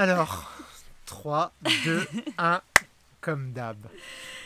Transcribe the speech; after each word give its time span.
Alors, 0.00 0.52
3, 1.06 1.50
2, 1.84 2.06
1, 2.38 2.60
comme 3.20 3.50
d'hab. 3.50 3.76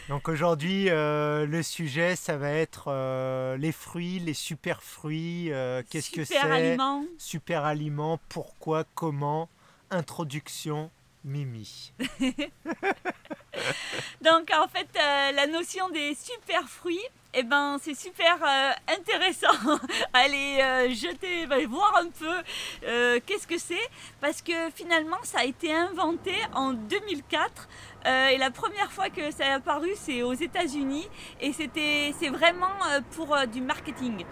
Donc 0.08 0.30
aujourd'hui, 0.30 0.88
euh, 0.88 1.44
le 1.44 1.62
sujet, 1.62 2.16
ça 2.16 2.38
va 2.38 2.52
être 2.52 2.84
euh, 2.86 3.58
les 3.58 3.70
fruits, 3.70 4.18
les 4.18 4.32
super 4.32 4.82
fruits. 4.82 5.52
euh, 5.52 5.82
Qu'est-ce 5.90 6.10
que 6.10 6.24
c'est? 6.24 6.36
Super 6.36 6.52
aliment. 6.52 7.04
Super 7.18 7.66
aliments, 7.66 8.18
pourquoi, 8.30 8.84
comment, 8.94 9.50
introduction, 9.90 10.90
Mimi. 11.22 11.92
Donc 14.22 14.50
en 14.58 14.68
fait, 14.68 14.88
la 14.94 15.46
notion 15.48 15.90
des 15.90 16.14
super 16.14 16.66
fruits, 16.66 17.04
eh 17.34 17.42
ben, 17.44 17.78
c'est 17.80 17.94
super 17.94 18.36
euh, 18.42 18.72
intéressant. 18.88 19.78
Allez 20.12 20.58
euh, 20.60 20.90
jeter, 20.90 21.46
bah, 21.46 21.56
voir 21.68 21.96
un 22.02 22.10
peu 22.10 22.42
euh, 22.86 23.20
qu'est-ce 23.24 23.46
que 23.46 23.58
c'est, 23.58 23.88
parce 24.20 24.42
que 24.42 24.52
finalement, 24.74 25.16
ça 25.22 25.38
a 25.40 25.44
été 25.44 25.72
inventé 25.74 26.34
en 26.54 26.72
2004. 26.72 27.68
euh, 28.04 28.28
et 28.28 28.36
la 28.38 28.50
première 28.50 28.92
fois 28.92 29.08
que 29.08 29.30
ça 29.30 29.46
est 29.46 29.52
apparu, 29.52 29.90
c'est 29.96 30.22
aux 30.22 30.34
États-Unis, 30.34 31.08
et 31.40 31.52
c'était, 31.52 32.14
c'est 32.18 32.28
vraiment 32.28 32.68
pour 33.12 33.34
du 33.46 33.60
marketing. 33.60 34.24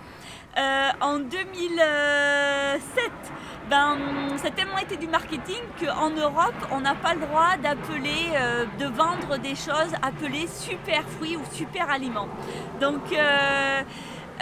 Euh, 0.58 0.88
en 1.00 1.18
2007, 1.20 1.80
ben, 3.68 3.96
ça 4.36 4.48
a 4.48 4.50
tellement 4.50 4.78
été 4.78 4.96
du 4.96 5.06
marketing 5.06 5.60
qu'en 5.80 6.10
Europe, 6.10 6.54
on 6.72 6.80
n'a 6.80 6.94
pas 6.94 7.14
le 7.14 7.20
droit 7.20 7.56
d'appeler, 7.62 8.32
euh, 8.34 8.64
de 8.78 8.86
vendre 8.86 9.38
des 9.38 9.54
choses 9.54 9.94
appelées 10.02 10.48
super 10.48 11.02
fruits 11.08 11.36
ou 11.36 11.42
super 11.52 11.88
aliments. 11.88 12.28
Donc 12.80 13.12
euh, 13.12 13.82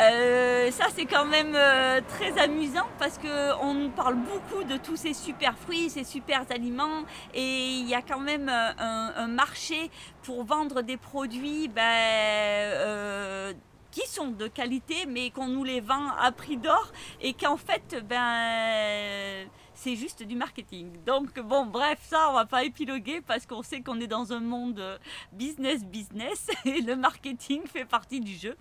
euh, 0.01 0.71
ça 0.71 0.85
c'est 0.95 1.07
quand 1.07 1.25
même 1.25 1.55
euh, 1.57 2.01
très 2.07 2.39
amusant 2.41 2.87
parce 3.01 3.19
qu'on 3.19 3.75
nous 3.75 3.91
parle 3.91 4.15
beaucoup 4.15 4.63
de 4.63 4.77
tous 4.77 4.97
ces 4.97 5.13
super 5.13 5.59
fruits, 5.59 5.91
ces 5.91 6.05
super 6.05 6.45
aliments 6.51 7.03
et 7.35 7.43
il 7.43 7.89
y 7.89 7.95
a 7.95 8.03
quand 8.03 8.21
même 8.21 8.49
euh, 8.49 8.71
un, 8.79 9.27
marché 9.27 9.91
pour 10.23 10.45
vendre 10.45 10.83
des 10.83 10.97
produits 10.97 11.67
ben, 11.69 13.55
qui 13.99 14.09
sont 14.09 14.29
de 14.29 14.47
qualité 14.47 15.07
mais 15.07 15.31
qu'on 15.31 15.49
nous 15.49 15.65
les 15.65 15.81
vend 15.81 16.11
à 16.19 16.31
prix 16.31 16.57
d'or 16.57 16.93
et 17.21 17.33
qu'en 17.33 17.57
fait 17.57 17.97
ben 18.09 19.49
c'est 19.75 19.95
juste 19.95 20.23
du 20.23 20.35
marketing. 20.35 20.93
Donc 21.05 21.39
bon 21.41 21.67
bref 21.67 21.99
ça 22.03 22.29
on 22.31 22.35
va 22.35 22.47
pas 22.47 22.65
épiloguer 22.65 23.21
parce 23.21 23.45
qu'on 23.47 23.63
sait 23.63 23.81
qu'on 23.81 24.01
est 24.01 24.07
dans 24.07 24.33
un 24.33 24.41
monde 24.41 24.79
euh, 24.79 24.99
business 25.33 25.85
business 25.85 26.49
et 26.65 26.81
le 26.81 26.95
marketing 26.95 27.63
fait 27.67 27.85
partie 27.85 28.21
du 28.21 28.35
jeu. 28.35 28.57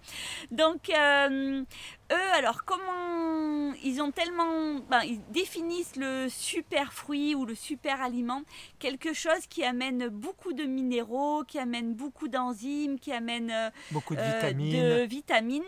Donc 0.50 0.90
euh, 0.90 1.64
eux 2.12 2.32
alors 2.36 2.64
comment 2.64 3.74
ils 3.84 4.02
ont 4.02 4.12
tellement 4.12 4.76
ben, 4.90 5.02
ils 5.04 5.22
définissent 5.32 5.96
le 5.96 6.28
super 6.30 6.94
fruit 6.94 7.36
ou 7.36 7.46
le 7.46 7.54
super 7.56 8.02
aliment 8.02 8.42
quelque 8.80 9.14
chose 9.14 9.46
qui 9.50 9.64
amène 9.64 10.08
beaucoup 10.10 10.54
de 10.54 10.64
minéraux, 10.64 11.44
qui 11.44 11.60
amène 11.60 11.94
beaucoup 11.94 12.28
d'enzymes, 12.28 13.00
qui 13.00 13.12
amène 13.12 13.52
euh, 13.52 13.70
Beaucoup 13.92 14.16
de 14.16 14.20
euh, 14.20 14.34
vitamines. 14.40 14.72
de 14.74 15.04
vitamines. 15.06 15.64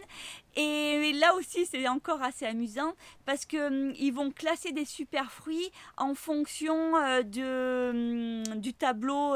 Et 0.56 1.14
là 1.14 1.36
aussi, 1.36 1.66
c'est 1.66 1.88
encore 1.88 2.22
assez 2.22 2.46
amusant 2.46 2.94
parce 3.26 3.46
que 3.46 3.68
hum, 3.68 3.94
ils 3.98 4.12
vont 4.12 4.32
classer 4.32 4.72
des 4.72 4.86
super 4.86 5.32
fruits 5.32 5.72
en 5.98 6.16
fonction 6.16 6.96
euh, 6.98 7.22
de, 7.24 8.44
hum, 8.50 8.60
du 8.60 8.74
tableau 8.74 9.36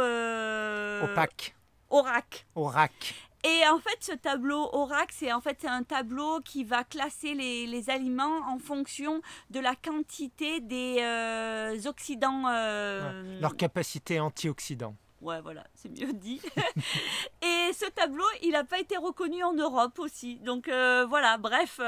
Opaque, 1.03 1.55
ORAC. 1.89 2.45
orac. 2.55 3.15
Et 3.45 3.67
en 3.67 3.77
fait, 3.79 3.97
ce 3.99 4.13
tableau 4.13 4.69
ORAC, 4.71 5.11
c'est 5.11 5.33
en 5.33 5.41
fait 5.41 5.65
un 5.65 5.83
tableau 5.83 6.39
qui 6.41 6.63
va 6.63 6.83
classer 6.85 7.33
les, 7.33 7.67
les 7.67 7.89
aliments 7.89 8.39
en 8.47 8.57
fonction 8.57 9.21
de 9.49 9.59
la 9.59 9.75
quantité 9.75 10.61
des 10.61 10.97
euh, 11.01 11.77
oxydants. 11.85 12.43
euh, 12.47 13.39
Leur 13.41 13.57
capacité 13.57 14.19
antioxydant. 14.19 14.95
Ouais, 15.19 15.41
voilà, 15.41 15.63
c'est 15.73 15.89
mieux 15.89 16.11
dit. 16.13 16.41
et 17.41 17.71
ce 17.73 17.89
tableau, 17.91 18.25
il 18.41 18.51
n'a 18.51 18.63
pas 18.65 18.79
été 18.79 18.97
reconnu 18.97 19.43
en 19.43 19.53
Europe 19.53 19.97
aussi. 19.99 20.35
Donc 20.39 20.67
euh, 20.67 21.05
voilà, 21.07 21.37
bref, 21.37 21.79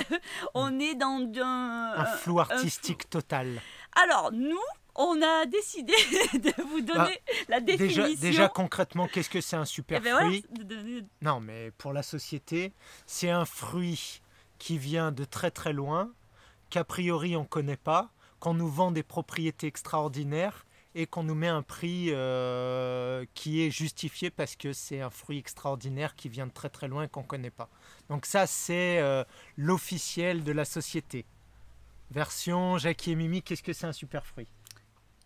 on 0.54 0.78
est 0.78 0.94
dans 0.96 1.20
un... 1.40 1.92
Un 1.96 2.04
flou 2.04 2.40
artistique 2.40 3.08
total. 3.10 3.60
Alors, 4.00 4.30
nous, 4.32 4.58
on 5.00 5.22
a 5.22 5.46
décidé 5.46 5.92
de 6.34 6.62
vous 6.62 6.82
donner 6.82 7.20
la 7.48 7.60
définition. 7.60 8.04
Déjà, 8.04 8.20
déjà 8.20 8.48
concrètement, 8.48 9.08
qu'est-ce 9.08 9.30
que 9.30 9.40
c'est 9.40 9.56
un 9.56 9.64
super 9.64 9.98
Eh 10.00 10.04
ben 10.04 10.12
voilà, 10.12 10.26
fruit 10.26 11.04
Non, 11.22 11.40
mais 11.40 11.70
pour 11.72 11.92
la 11.92 12.02
société, 12.02 12.72
c'est 13.06 13.30
un 13.30 13.44
fruit 13.44 14.20
qui 14.58 14.76
vient 14.76 15.10
de 15.10 15.24
très 15.24 15.50
très 15.50 15.72
loin, 15.72 16.12
qu'a 16.68 16.84
priori 16.84 17.34
on 17.34 17.42
ne 17.42 17.46
connaît 17.46 17.78
pas, 17.78 18.10
qu'on 18.38 18.54
nous 18.54 18.68
vend 18.68 18.90
des 18.90 19.02
propriétés 19.02 19.66
extraordinaires 19.66 20.66
et 20.94 21.06
qu'on 21.06 21.22
nous 21.22 21.34
met 21.34 21.48
un 21.48 21.62
prix 21.62 22.08
euh, 22.10 23.24
qui 23.34 23.62
est 23.62 23.70
justifié 23.70 24.30
parce 24.30 24.56
que 24.56 24.72
c'est 24.72 25.00
un 25.00 25.10
fruit 25.10 25.38
extraordinaire 25.38 26.14
qui 26.14 26.28
vient 26.28 26.46
de 26.46 26.52
très 26.52 26.68
très 26.68 26.88
loin 26.88 27.04
et 27.04 27.08
qu'on 27.08 27.22
ne 27.22 27.26
connaît 27.26 27.50
pas. 27.50 27.68
Donc 28.08 28.26
ça, 28.26 28.46
c'est 28.46 28.98
euh, 28.98 29.24
l'officiel 29.56 30.42
de 30.44 30.52
la 30.52 30.64
société. 30.64 31.24
Version 32.10 32.76
Jackie 32.76 33.12
et 33.12 33.14
Mimi, 33.14 33.40
qu'est-ce 33.40 33.62
que 33.62 33.72
c'est 33.72 33.86
un 33.86 33.92
super 33.92 34.26
fruit? 34.26 34.48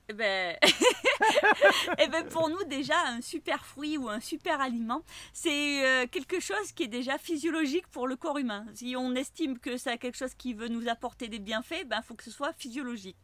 Eh 0.08 0.58
ben... 1.24 1.94
eh 1.98 2.06
ben 2.08 2.24
pour 2.28 2.48
nous 2.48 2.64
déjà 2.64 2.94
un 3.06 3.20
super 3.20 3.64
fruit 3.64 3.98
ou 3.98 4.08
un 4.08 4.20
super 4.20 4.60
aliment 4.60 5.02
c'est 5.32 5.84
euh, 5.84 6.06
quelque 6.06 6.40
chose 6.40 6.72
qui 6.74 6.84
est 6.84 6.88
déjà 6.88 7.18
physiologique 7.18 7.86
pour 7.88 8.06
le 8.06 8.16
corps 8.16 8.38
humain. 8.38 8.66
Si 8.74 8.94
on 8.96 9.14
estime 9.14 9.58
que 9.58 9.76
c'est 9.76 9.98
quelque 9.98 10.16
chose 10.16 10.34
qui 10.34 10.54
veut 10.54 10.68
nous 10.68 10.88
apporter 10.88 11.28
des 11.28 11.38
bienfaits 11.38 11.86
ben 11.86 12.02
faut 12.02 12.14
que 12.14 12.24
ce 12.24 12.30
soit 12.30 12.52
physiologique. 12.56 13.16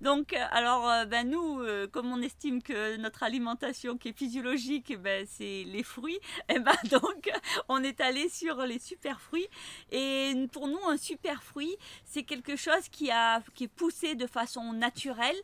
Donc 0.00 0.32
euh, 0.32 0.44
alors 0.50 0.88
euh, 0.88 1.04
ben 1.04 1.28
nous 1.28 1.60
comme 1.92 2.12
on 2.12 2.20
estime 2.22 2.62
que 2.62 2.96
notre 2.96 3.22
alimentation 3.22 3.96
qui 3.96 4.08
est 4.08 4.16
physiologique 4.16 4.86
eh 4.90 4.96
ben 4.96 5.26
c'est 5.28 5.64
les 5.64 5.82
fruits 5.82 6.18
et 6.48 6.58
ben 6.58 6.76
donc 6.90 7.30
on 7.68 7.82
est 7.82 8.00
allé 8.00 8.28
sur 8.28 8.56
les 8.62 8.78
super 8.78 9.20
fruits. 9.20 9.48
Et 9.90 10.32
pour 10.52 10.68
nous 10.68 10.84
un 10.86 10.96
super 10.96 11.42
fruit 11.42 11.76
c'est 12.04 12.22
quelque 12.22 12.56
chose 12.56 12.88
qui 12.90 13.10
a 13.10 13.42
qui 13.54 13.64
est 13.64 13.68
poussé 13.68 14.14
de 14.14 14.26
façon 14.26 14.72
naturelle 14.72 15.36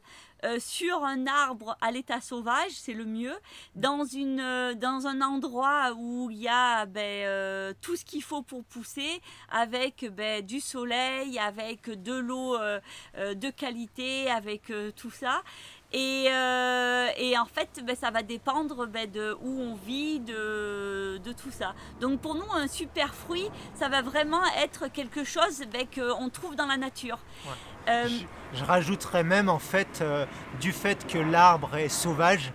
sur 0.59 1.05
un 1.05 1.29
arbre 1.29 1.77
à 1.81 1.93
l'état 1.93 2.02
sauvage, 2.21 2.71
c'est 2.73 2.93
le 2.95 3.05
mieux, 3.05 3.35
dans, 3.75 4.05
une, 4.05 4.41
euh, 4.41 4.75
dans 4.75 5.07
un 5.07 5.21
endroit 5.21 5.93
où 5.97 6.31
il 6.31 6.39
y 6.39 6.49
a 6.49 6.87
ben, 6.87 7.01
euh, 7.01 7.73
tout 7.81 7.97
ce 7.97 8.05
qu'il 8.05 8.23
faut 8.23 8.43
pour 8.43 8.65
pousser, 8.65 9.21
avec 9.51 10.07
ben, 10.13 10.45
du 10.45 10.61
soleil, 10.61 11.39
avec 11.39 11.91
de 12.03 12.15
l'eau 12.15 12.57
euh, 12.57 12.81
de 13.15 13.51
qualité, 13.51 14.31
avec 14.31 14.73
tout 14.97 15.11
ça. 15.11 15.43
Et, 15.95 16.27
euh, 16.31 17.09
et 17.19 17.37
en 17.39 17.45
fait, 17.45 17.69
ben, 17.85 17.95
ça 17.95 18.11
va 18.11 18.23
dépendre 18.23 18.87
ben, 18.87 19.11
de 19.11 19.37
où 19.43 19.61
on 19.61 19.75
vit, 19.75 20.21
de, 20.21 21.19
de 21.19 21.33
tout 21.33 21.51
ça. 21.51 21.75
Donc 22.01 22.21
pour 22.21 22.35
nous, 22.35 22.51
un 22.55 22.67
super 22.67 23.15
fruit, 23.15 23.51
ça 23.75 23.89
va 23.89 24.01
vraiment 24.01 24.43
être 24.63 24.89
quelque 24.91 25.23
chose 25.25 25.63
ben, 25.71 25.87
qu'on 25.95 26.31
trouve 26.31 26.57
dans 26.57 26.67
la 26.67 26.79
nature. 26.79 27.19
Ouais. 27.45 27.53
Euh, 27.89 28.09
Je, 28.09 28.59
je 28.59 28.65
rajouterais 28.65 29.25
même 29.25 29.49
en 29.49 29.59
fait 29.59 30.01
euh, 30.01 30.25
du 30.61 30.73
fait 30.73 31.07
que 31.07 31.19
l'arbre 31.19 31.77
est 31.77 31.89
sauvage, 31.89 32.53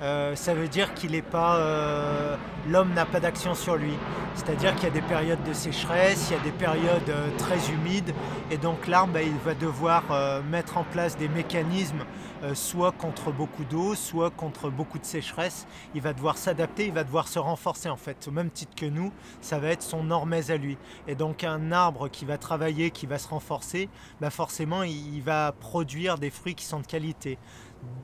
euh, 0.00 0.36
ça 0.36 0.54
veut 0.54 0.68
dire 0.68 0.94
qu'il 0.94 1.14
est 1.16 1.22
pas, 1.22 1.56
euh, 1.56 2.36
l'homme 2.68 2.92
n'a 2.94 3.04
pas 3.04 3.18
d'action 3.18 3.54
sur 3.54 3.76
lui. 3.76 3.94
C'est-à-dire 4.36 4.74
qu'il 4.76 4.84
y 4.84 4.86
a 4.86 4.94
des 4.94 5.02
périodes 5.02 5.42
de 5.42 5.52
sécheresse, 5.52 6.28
il 6.30 6.36
y 6.36 6.40
a 6.40 6.42
des 6.42 6.52
périodes 6.52 7.08
euh, 7.08 7.28
très 7.38 7.72
humides, 7.72 8.14
et 8.52 8.56
donc 8.56 8.86
l'arbre, 8.86 9.14
bah, 9.14 9.22
il 9.22 9.36
va 9.44 9.54
devoir 9.54 10.04
mettre 10.50 10.78
en 10.78 10.84
place 10.84 11.16
des 11.16 11.28
mécanismes, 11.28 12.04
soit 12.54 12.92
contre 12.92 13.32
beaucoup 13.32 13.64
d'eau, 13.64 13.94
soit 13.94 14.30
contre 14.30 14.70
beaucoup 14.70 14.98
de 14.98 15.04
sécheresse. 15.04 15.66
Il 15.94 16.00
va 16.00 16.12
devoir 16.12 16.36
s'adapter, 16.36 16.86
il 16.86 16.92
va 16.92 17.04
devoir 17.04 17.26
se 17.26 17.38
renforcer 17.38 17.88
en 17.88 17.96
fait, 17.96 18.26
au 18.28 18.30
même 18.30 18.50
titre 18.50 18.74
que 18.76 18.86
nous, 18.86 19.12
ça 19.40 19.58
va 19.58 19.68
être 19.68 19.82
son 19.82 20.10
hormèse 20.10 20.50
à 20.50 20.56
lui. 20.56 20.78
Et 21.08 21.14
donc 21.14 21.42
un 21.42 21.72
arbre 21.72 22.08
qui 22.08 22.24
va 22.24 22.38
travailler, 22.38 22.90
qui 22.90 23.06
va 23.06 23.18
se 23.18 23.28
renforcer, 23.28 23.88
bah 24.20 24.30
forcément 24.30 24.82
il 24.82 25.20
va 25.22 25.52
produire 25.52 26.18
des 26.18 26.30
fruits 26.30 26.54
qui 26.54 26.64
sont 26.64 26.80
de 26.80 26.86
qualité. 26.86 27.38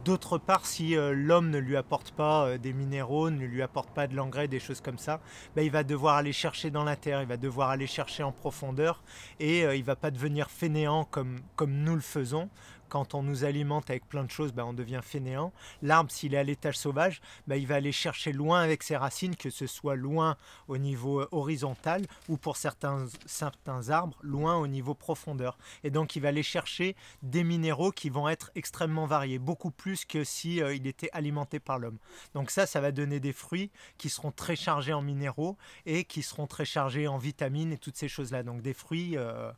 D'autre 0.04 0.36
part, 0.36 0.66
si 0.66 0.96
euh, 0.96 1.14
l'homme 1.14 1.48
ne 1.48 1.58
lui 1.58 1.76
apporte 1.76 2.10
pas 2.12 2.46
euh, 2.46 2.58
des 2.58 2.74
minéraux, 2.74 3.30
ne 3.30 3.46
lui 3.46 3.62
apporte 3.62 3.88
pas 3.88 4.06
de 4.06 4.14
l'engrais, 4.14 4.48
des 4.48 4.60
choses 4.60 4.82
comme 4.82 4.98
ça, 4.98 5.20
bah, 5.56 5.62
il 5.62 5.70
va 5.70 5.82
devoir 5.82 6.16
aller 6.16 6.32
chercher 6.32 6.70
dans 6.70 6.84
la 6.84 6.94
terre, 6.94 7.22
il 7.22 7.28
va 7.28 7.38
devoir 7.38 7.70
aller 7.70 7.86
chercher 7.86 8.22
en 8.22 8.30
profondeur 8.30 9.02
et 9.40 9.64
euh, 9.64 9.74
il 9.74 9.82
va 9.82 9.96
pas 9.96 10.10
devenir 10.10 10.50
fainéant 10.50 11.04
comme, 11.04 11.40
comme 11.56 11.72
nous 11.72 11.94
le 11.94 12.02
faisons. 12.02 12.50
Quand 12.94 13.14
on 13.14 13.24
nous 13.24 13.42
alimente 13.42 13.90
avec 13.90 14.06
plein 14.06 14.22
de 14.22 14.30
choses, 14.30 14.52
bah, 14.52 14.64
on 14.64 14.72
devient 14.72 15.00
fainéant. 15.02 15.52
L'arbre, 15.82 16.12
s'il 16.12 16.32
est 16.32 16.38
à 16.38 16.44
l'étage 16.44 16.78
sauvage, 16.78 17.20
bah, 17.48 17.56
il 17.56 17.66
va 17.66 17.74
aller 17.74 17.90
chercher 17.90 18.30
loin 18.32 18.60
avec 18.60 18.84
ses 18.84 18.96
racines, 18.96 19.34
que 19.34 19.50
ce 19.50 19.66
soit 19.66 19.96
loin 19.96 20.36
au 20.68 20.78
niveau 20.78 21.20
euh, 21.20 21.28
horizontal 21.32 22.06
ou 22.28 22.36
pour 22.36 22.56
certains, 22.56 23.08
certains 23.26 23.88
arbres, 23.88 24.16
loin 24.22 24.54
au 24.58 24.68
niveau 24.68 24.94
profondeur. 24.94 25.58
Et 25.82 25.90
donc, 25.90 26.14
il 26.14 26.20
va 26.20 26.28
aller 26.28 26.44
chercher 26.44 26.94
des 27.24 27.42
minéraux 27.42 27.90
qui 27.90 28.10
vont 28.10 28.28
être 28.28 28.52
extrêmement 28.54 29.06
variés, 29.06 29.40
beaucoup 29.40 29.72
plus 29.72 30.04
que 30.04 30.22
si 30.22 30.62
euh, 30.62 30.72
il 30.72 30.86
était 30.86 31.10
alimenté 31.12 31.58
par 31.58 31.80
l'homme. 31.80 31.98
Donc 32.32 32.52
ça, 32.52 32.64
ça 32.64 32.80
va 32.80 32.92
donner 32.92 33.18
des 33.18 33.32
fruits 33.32 33.72
qui 33.98 34.08
seront 34.08 34.30
très 34.30 34.54
chargés 34.54 34.92
en 34.92 35.02
minéraux 35.02 35.56
et 35.84 36.04
qui 36.04 36.22
seront 36.22 36.46
très 36.46 36.64
chargés 36.64 37.08
en 37.08 37.18
vitamines 37.18 37.72
et 37.72 37.78
toutes 37.78 37.96
ces 37.96 38.06
choses-là. 38.06 38.44
Donc 38.44 38.62
des 38.62 38.72
fruits 38.72 39.16
euh, 39.16 39.50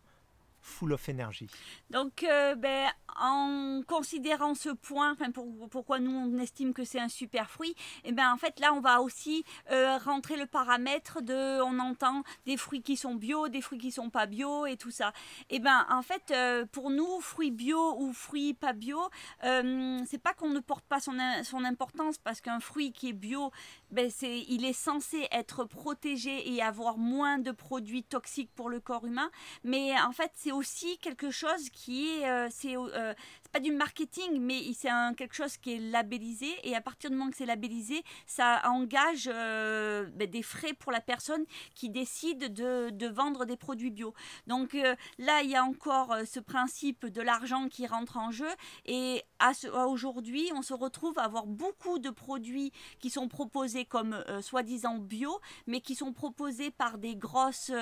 full 0.67 0.93
of 0.93 1.09
energy. 1.09 1.47
Donc, 1.91 2.25
euh, 2.25 2.55
ben, 2.57 2.89
en 3.19 3.83
considérant 3.87 4.55
ce 4.55 4.71
point, 4.71 5.15
pour, 5.33 5.69
pourquoi 5.71 6.01
nous 6.01 6.11
on 6.11 6.39
estime 6.39 6.75
que 6.75 6.85
c'est 6.85 7.01
un 7.01 7.09
super 7.09 7.49
fruit, 7.51 7.71
et 8.05 8.09
eh 8.09 8.13
ben 8.13 8.31
en 8.31 8.37
fait 8.37 8.61
là 8.61 8.75
on 8.75 8.81
va 8.81 9.01
aussi 9.01 9.45
euh, 9.71 9.97
rentrer 9.97 10.37
le 10.37 10.47
paramètre 10.47 11.23
de, 11.23 11.63
on 11.63 11.79
entend 11.79 12.25
des 12.45 12.57
fruits 12.57 12.83
qui 12.83 12.97
sont 12.97 13.15
bio, 13.15 13.49
des 13.49 13.63
fruits 13.63 13.79
qui 13.79 13.91
sont 13.91 14.11
pas 14.11 14.27
bio 14.27 14.67
et 14.67 14.77
tout 14.77 14.91
ça. 14.91 15.13
Et 15.49 15.57
eh 15.57 15.59
ben 15.61 15.87
en 15.89 16.03
fait 16.03 16.31
euh, 16.31 16.67
pour 16.67 16.91
nous 16.91 17.21
fruits 17.21 17.51
bio 17.51 17.97
ou 17.99 18.13
fruits 18.13 18.53
pas 18.53 18.73
bio, 18.73 19.01
c'est 19.43 20.21
pas 20.23 20.35
qu'on 20.35 20.51
ne 20.51 20.61
porte 20.61 20.85
pas 20.85 21.01
son, 21.01 21.17
son 21.43 21.65
importance 21.65 22.19
parce 22.19 22.41
qu'un 22.41 22.61
fruit 22.61 22.93
qui 22.93 23.11
est 23.11 23.15
bio, 23.15 23.51
ben 23.91 24.11
c'est, 24.11 24.41
il 24.49 24.65
est 24.65 24.73
censé 24.73 25.27
être 25.31 25.65
protégé 25.65 26.53
et 26.53 26.61
avoir 26.61 26.99
moins 26.99 27.39
de 27.39 27.53
produits 27.53 28.03
toxiques 28.03 28.51
pour 28.55 28.69
le 28.69 28.81
corps 28.81 29.07
humain, 29.07 29.31
mais 29.65 29.99
en 30.01 30.13
fait 30.13 30.33
c'est 30.35 30.53
aussi 30.57 30.99
quelque 30.99 31.31
chose 31.31 31.71
qui 31.71 32.09
est, 32.09 32.29
euh, 32.29 32.49
c'est, 32.51 32.77
euh, 32.77 33.15
c'est 33.43 33.53
pas 33.53 33.61
du 33.61 33.73
marketing, 33.73 34.41
mais 34.41 34.61
c'est 34.75 34.89
un, 34.89 35.15
quelque 35.15 35.35
chose 35.35 35.57
qui 35.57 35.75
est 35.75 35.79
labellisé. 35.79 36.49
Et 36.65 36.75
à 36.75 36.81
partir 36.81 37.11
du 37.11 37.17
moment 37.17 37.31
que 37.31 37.37
c'est 37.37 37.47
labellisé, 37.47 38.03
ça 38.27 38.63
engage 38.65 39.31
euh, 39.33 40.07
ben, 40.15 40.29
des 40.29 40.43
frais 40.43 40.73
pour 40.73 40.93
la 40.93 41.01
personne 41.01 41.45
qui 41.75 41.91
décide 41.91 42.53
de, 42.53 42.91
de 42.91 43.07
vendre 43.07 43.45
des 43.45 43.57
produits 43.57 43.91
bio. 43.91 44.15
Donc 44.47 44.77
là, 45.19 45.43
il 45.43 45.51
y 45.51 45.57
a 45.57 45.65
encore 45.65 46.17
ce 46.27 46.41
principe 46.41 47.07
de 47.07 47.23
l'argent 47.23 47.69
qui 47.69 47.87
rentre 47.87 48.17
en 48.17 48.31
jeu. 48.31 48.49
Et 48.87 49.23
à, 49.39 49.55
ce, 49.55 49.69
aujourd'hui, 49.69 50.51
on 50.55 50.63
se 50.63 50.75
retrouve 50.75 51.19
à 51.19 51.25
avoir 51.25 51.47
beaucoup 51.47 51.99
de 51.99 52.11
produits 52.11 52.73
qui 52.99 53.11
sont 53.11 53.29
proposés 53.29 53.85
comme 53.85 54.25
soi-disant 54.41 54.99
bio, 54.99 55.41
mais 55.67 55.81
qui 55.81 55.95
sont 55.95 56.13
proposés 56.13 56.71
par 56.71 56.99
des 56.99 57.17
grosses 57.17 57.73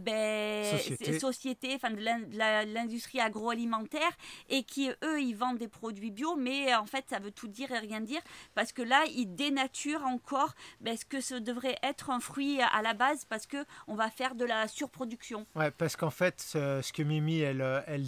ben, 0.00 0.78
sociétés, 1.18 1.74
enfin 1.74 1.90
de 1.90 2.02
l'industrie 2.32 3.20
agroalimentaire 3.20 4.10
et 4.48 4.62
qui, 4.62 4.90
eux, 5.02 5.20
ils 5.20 5.34
vendent 5.34 5.58
des 5.58 5.68
produits 5.68 6.10
bio, 6.10 6.36
mais 6.36 6.74
en 6.74 6.86
fait, 6.86 7.04
ça 7.08 7.18
veut 7.18 7.30
tout 7.30 7.48
dire 7.48 7.70
et 7.72 7.78
rien 7.78 8.00
dire 8.00 8.20
parce 8.54 8.72
que 8.72 8.82
là, 8.82 9.04
ils 9.14 9.34
dénaturent 9.34 10.06
encore 10.06 10.54
ben, 10.80 10.96
ce 10.96 11.04
que 11.04 11.20
ce 11.20 11.34
devrait 11.34 11.78
être 11.82 12.10
un 12.10 12.20
fruit 12.20 12.60
à 12.60 12.82
la 12.82 12.94
base 12.94 13.24
parce 13.24 13.46
que 13.46 13.64
on 13.86 13.94
va 13.94 14.10
faire 14.10 14.34
de 14.34 14.44
la 14.44 14.68
surproduction. 14.68 15.46
Ouais, 15.54 15.70
parce 15.70 15.96
qu'en 15.96 16.10
fait, 16.10 16.40
ce, 16.40 16.92
que 16.92 17.02
Mimi, 17.02 17.40
elle, 17.40 17.82
elle, 17.86 18.06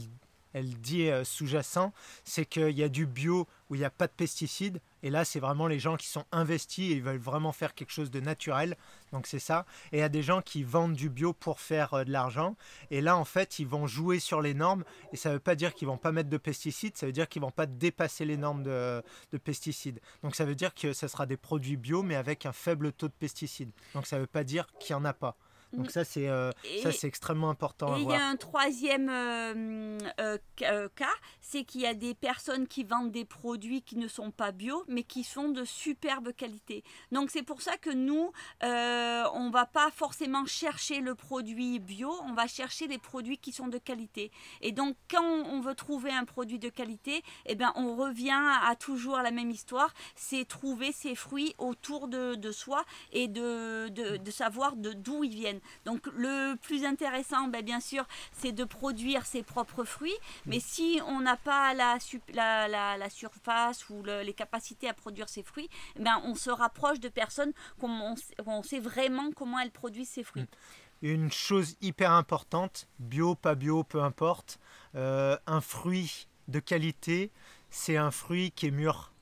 elle 0.55 0.75
dit 0.81 1.09
euh, 1.09 1.25
sous-jacent, 1.25 1.93
c'est 2.25 2.47
qu'il 2.47 2.71
y 2.71 2.83
a 2.83 2.89
du 2.89 3.07
bio 3.07 3.47
où 3.69 3.75
il 3.75 3.79
n'y 3.79 3.85
a 3.85 3.91
pas 3.91 4.07
de 4.07 4.13
pesticides 4.13 4.81
et 5.05 5.11
là, 5.11 5.27
c'est 5.27 5.39
vraiment 5.39 5.67
les 5.67 5.79
gens 5.79 5.99
qui 5.99 6.07
sont 6.07 6.25
investis 6.33 6.91
et 6.91 6.95
ils 6.95 7.03
veulent 7.03 7.19
vraiment 7.19 7.53
faire 7.53 7.75
quelque 7.75 7.93
chose 7.93 8.11
de 8.11 8.21
naturel. 8.21 8.75
Donc 9.13 9.27
c'est 9.27 9.39
ça. 9.39 9.67
Et 9.93 9.99
il 9.99 10.01
y 10.01 10.03
a 10.03 10.09
des 10.09 10.23
gens 10.23 10.41
qui 10.41 10.63
vendent 10.63 10.95
du 10.95 11.11
bio 11.11 11.35
pour 11.35 11.61
faire 11.61 11.93
euh, 11.93 12.05
de 12.05 12.11
l'argent. 12.11 12.57
Et 12.91 13.03
là, 13.03 13.19
en 13.19 13.27
fait, 13.27 13.59
ils 13.59 13.67
vont 13.67 13.87
jouer 13.87 14.19
sur 14.19 14.41
les 14.41 14.55
normes. 14.55 14.83
Et 15.13 15.19
ça 15.19 15.29
ne 15.29 15.35
veut 15.35 15.41
pas 15.41 15.57
dire 15.57 15.75
qu'ils 15.75 15.89
vont 15.89 15.99
pas 15.99 16.11
mettre 16.11 16.31
de 16.31 16.39
pesticides. 16.39 16.97
Ça 16.97 17.05
veut 17.05 17.13
dire 17.13 17.29
qu'ils 17.29 17.43
vont 17.43 17.51
pas 17.51 17.67
dépasser 17.67 18.25
les 18.25 18.39
normes 18.39 18.63
de, 18.63 19.03
de, 19.31 19.37
pesticides. 19.37 20.01
Donc 20.23 20.35
ça 20.37 20.47
veut 20.47 20.55
dire 20.55 20.75
que 20.75 20.95
ce 20.95 21.07
sera 21.07 21.27
des 21.27 21.37
produits 21.37 21.77
bio, 21.77 22.03
mais 22.03 22.15
avec 22.15 22.47
un 22.47 22.53
faible 22.55 22.91
taux 22.91 23.09
de 23.09 23.13
pesticides. 23.13 23.73
Donc 23.93 24.07
ça 24.07 24.17
ne 24.17 24.23
veut 24.23 24.27
pas 24.27 24.43
dire 24.43 24.67
qu'il 24.81 24.97
n'y 24.97 25.03
en 25.03 25.05
a 25.05 25.13
pas. 25.13 25.37
Donc 25.77 25.91
ça 25.91 26.05
c'est 26.05 26.29
euh, 26.29 26.51
extrêmement 27.03 27.51
important. 27.51 27.97
Et 27.97 28.03
il 28.03 28.09
y 28.09 28.15
a 28.15 28.27
un 28.27 28.37
troisième 28.37 29.09
euh, 29.11 29.99
euh, 30.19 30.89
cas, 30.95 31.07
c'est 31.41 31.65
qu'il 31.65 31.83
y 31.83 31.87
a 31.87 31.95
des 31.95 32.15
personnes 32.15 32.67
qui 32.67 32.85
vendent 32.85 33.11
des 33.11 33.25
produits 33.25 33.83
qui 33.83 33.97
ne 33.97 34.09
sont 34.09 34.31
pas 34.31 34.53
bio, 34.53 34.85
mais 34.89 35.03
qui 35.03 35.25
sont 35.25 35.49
de 35.49 35.65
superbe 35.65 36.33
qualité. 36.33 36.85
Donc 37.13 37.31
c'est 37.31 37.43
pour 37.43 37.63
ça 37.63 37.77
que 37.77 37.91
nous, 37.91 38.33
on 38.63 39.51
va 39.51 39.67
pas 39.67 39.91
forcément 39.91 40.47
chercher 40.47 41.01
le 41.01 41.15
produit 41.15 41.79
bio, 41.79 42.13
on 42.25 42.35
va 42.35 42.47
chercher 42.47 42.87
les 42.87 42.99
produits 42.99 43.39
qui 43.39 43.53
sont 43.53 43.69
de 43.69 43.79
qualité. 43.79 44.31
Et 44.61 44.73
donc 44.73 44.97
quand 45.11 45.25
on 45.25 45.61
veut 45.61 45.75
trouver 45.75 46.11
un 46.11 46.25
produit 46.25 46.59
de 46.59 46.69
qualité, 46.69 47.23
eh 47.47 47.55
ben 47.55 47.73
on 47.77 47.97
revient 47.97 48.31
à 48.63 48.75
toujours 48.77 49.19
la 49.19 49.31
même 49.31 49.51
histoire, 49.51 49.93
c'est 50.15 50.45
trouver 50.47 50.93
ces 50.93 51.15
fruits 51.15 51.55
autour 51.59 52.09
de, 52.09 52.35
de 52.35 52.53
soi 52.53 52.85
et 53.13 53.29
de, 53.29 53.89
de, 53.89 54.17
de 54.17 54.31
savoir 54.31 54.77
de 54.77 54.93
d'où 54.93 55.25
ils 55.25 55.35
viennent. 55.35 55.61
Donc 55.85 56.07
le 56.17 56.57
plus 56.57 56.85
intéressant, 56.85 57.49
ben, 57.49 57.63
bien 57.63 57.81
sûr, 57.81 58.07
c'est 58.33 58.53
de 58.53 58.65
produire 58.65 59.27
ses 59.27 59.43
propres 59.43 59.85
fruits. 59.85 60.17
Mais 60.47 60.61
si 60.61 61.01
on 61.07 61.21
n'a 61.21 61.37
pas 61.37 61.75
la, 61.75 61.99
la, 62.69 63.11
surface 63.11 63.89
ou 63.91 64.03
les 64.05 64.33
capacités 64.33 64.89
à 64.89 64.95
produire 64.95 65.29
ses 65.29 65.43
fruits, 65.43 65.69
ben, 65.99 66.21
on 66.25 66.35
se 66.35 66.51
rapproche 66.51 67.01
de 67.01 67.09
personnes 67.09 67.53
qu'on 67.79 68.15
on 68.47 68.63
sait 68.63 68.81
vraiment 68.81 69.31
comment 69.33 69.59
elles 69.59 69.71
produisent 69.71 70.11
ses 70.11 70.25
fruits. 70.25 70.47
Une 71.03 71.31
chose 71.31 71.77
hyper 71.83 72.13
importante, 72.13 72.89
bio, 72.99 73.35
pas 73.35 73.55
bio, 73.55 73.85
peu 73.85 74.03
importe, 74.03 74.59
euh, 74.95 75.37
un 75.47 75.61
fruit 75.61 76.29
de 76.49 76.61
qualité, 76.61 77.31
c'est 77.69 77.97
un 77.97 78.11
fruit 78.11 78.53
qui 78.53 78.69
est 78.69 78.71
mûr. 78.71 79.13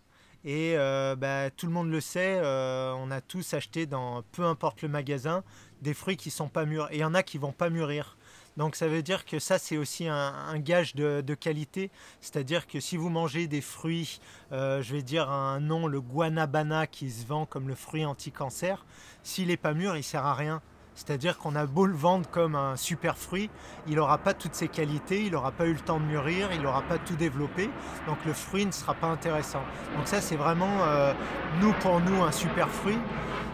Et 0.45 0.75
euh, 0.77 1.17
bah, 1.17 1.51
tout 1.51 1.67
le 1.67 1.73
monde 1.73 1.91
le 1.91 2.01
sait, 2.01 2.39
euh, 2.43 2.93
on 2.97 3.11
a 3.11 3.21
tous 3.21 3.55
acheté 3.55 3.87
dans 3.87 4.23
peu 4.33 4.45
importe 4.45 4.83
le 4.83 4.89
magasin 4.89 5.45
des 5.83 5.95
fruits 5.95 6.17
qui 6.17 6.31
sont 6.31 6.49
pas 6.49 6.65
mûrs. 6.65 6.89
Et 6.91 6.97
il 6.97 7.01
y 7.01 7.05
en 7.05 7.15
a 7.15 7.23
qui 7.23 7.37
vont 7.37 7.53
pas 7.53 7.69
mûrir. 7.69 8.17
Donc 8.57 8.77
ça 8.77 8.87
veut 8.87 9.03
dire 9.03 9.25
que 9.25 9.39
ça 9.39 9.59
c'est 9.59 9.77
aussi 9.77 10.09
un, 10.09 10.59
gage 10.59 10.95
de, 10.95 11.35
qualité. 11.35 11.91
C'est-à-dire 12.21 12.67
que 12.67 12.81
si 12.81 12.97
vous 12.97 13.09
mangez 13.09 13.47
des 13.47 13.61
fruits, 13.61 14.21
euh, 14.53 14.83
je 14.83 14.95
vais 14.95 15.03
dire 15.03 15.31
un 15.31 15.61
nom, 15.61 15.87
le 15.87 16.01
guanabana 16.01 16.87
qui 16.87 17.11
se 17.11 17.27
vend 17.27 17.47
comme 17.47 17.69
le 17.69 17.75
fruit 17.75 18.05
anti-cancer, 18.05 18.85
s'il 19.23 19.49
n'est 19.49 19.57
pas 19.57 19.75
mûr, 19.75 19.97
il 19.97 20.05
sert 20.05 20.25
à 20.25 20.35
rien. 20.35 20.63
C'est-à-dire 20.95 21.39
qu'on 21.39 21.57
a 21.57 21.67
beau 21.67 21.87
le 21.87 21.95
vendre 21.95 22.29
comme 22.31 22.55
un 22.55 22.77
super 22.77 23.17
fruit, 23.17 23.51
il 23.87 23.97
n'aura 23.97 24.19
pas 24.19 24.35
toutes 24.35 24.55
ses 24.55 24.69
qualités, 24.69 25.25
il 25.25 25.33
n'aura 25.33 25.51
pas 25.51 25.67
eu 25.67 25.73
le 25.73 25.81
temps 25.81 25.99
de 25.99 26.05
mûrir, 26.05 26.51
il 26.53 26.63
n'aura 26.63 26.83
pas 26.83 26.99
tout 26.99 27.17
développé, 27.17 27.71
donc 28.07 28.19
le 28.27 28.33
fruit 28.33 28.67
ne 28.67 28.73
sera 28.73 28.95
pas 28.95 29.07
intéressant. 29.07 29.63
Donc 29.97 30.07
ça 30.07 30.21
c'est 30.21 30.37
vraiment, 30.37 30.83
euh, 30.83 31.15
nous 31.61 31.73
pour 31.75 32.01
nous, 32.01 32.23
un 32.23 32.33
super 32.33 32.69
fruit. 32.69 32.99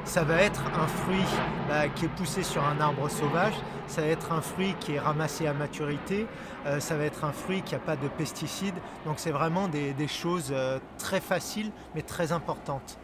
Ça 0.05 0.25
va 0.25 0.40
être 0.40 0.62
un 0.75 0.87
fruit 0.87 1.26
bah, 1.69 1.88
qui 1.88 2.06
est 2.06 2.08
poussé 2.08 2.43
sur 2.43 2.64
un 2.64 2.81
arbre 2.81 3.11
sauvage, 3.11 3.52
ça 3.87 4.00
va 4.00 4.06
être 4.06 4.32
un 4.32 4.40
fruit 4.40 4.75
qui 4.81 4.94
est 4.94 4.99
ramassé 4.99 5.46
à 5.46 5.52
maturité, 5.52 6.26
euh, 6.64 6.81
ça 6.81 6.96
va 6.96 7.05
être 7.05 7.25
un 7.25 7.32
fruit 7.32 7.61
qui 7.61 7.75
n'a 7.75 7.81
pas 7.81 7.96
de 7.96 8.08
pesticides. 8.08 8.76
Donc 9.05 9.19
c'est 9.19 9.31
vraiment 9.31 9.69
des, 9.69 9.94
choses 10.08 10.49
euh, 10.50 10.79
très 10.96 11.20
faciles 11.20 11.70
mais 11.94 12.00
très 12.00 12.32
importantes. 12.32 12.99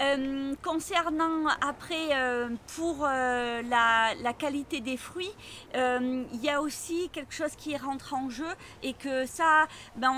Euh, 0.00 0.54
concernant 0.62 1.46
après 1.60 2.08
euh, 2.12 2.48
pour 2.74 3.04
euh, 3.04 3.60
la, 3.62 4.32
qualité 4.38 4.80
des 4.80 4.96
fruits, 4.96 5.30
il 5.74 6.40
y 6.42 6.48
a 6.48 6.62
aussi 6.62 7.10
quelque 7.12 7.34
chose 7.34 7.54
qui 7.56 7.76
rentre 7.76 8.14
en 8.14 8.30
jeu 8.30 8.48
et 8.82 8.94
que 8.94 9.26
ça, 9.26 9.66
ben, 9.96 10.10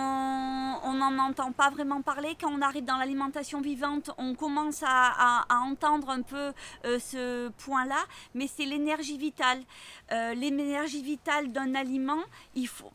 on 0.85 0.93
n'en 0.93 1.19
entend 1.19 1.51
pas 1.51 1.71
vraiment 1.71 2.03
parler. 2.03 2.37
Quand 2.41 2.53
on 2.53 2.63
arrive 2.63 2.85
dans 2.85 2.97
l'alimentation 2.97 3.61
vivante, 3.61 4.11
on 4.19 4.35
commence 4.35 4.83
à, 4.87 5.45
à 5.49 5.59
entendre 5.61 6.11
un 6.11 6.23
peu 6.23 6.53
ce 6.85 7.49
point-là, 7.49 8.05
mais 8.35 8.47
c'est 8.47 8.65
l'énergie 8.65 9.19
vitale. 9.19 9.63
l'énergie 10.37 11.03
vitale 11.03 11.51
d'un 11.51 11.75
aliment, 11.75 12.23
il 12.55 12.69
faut, 12.69 12.91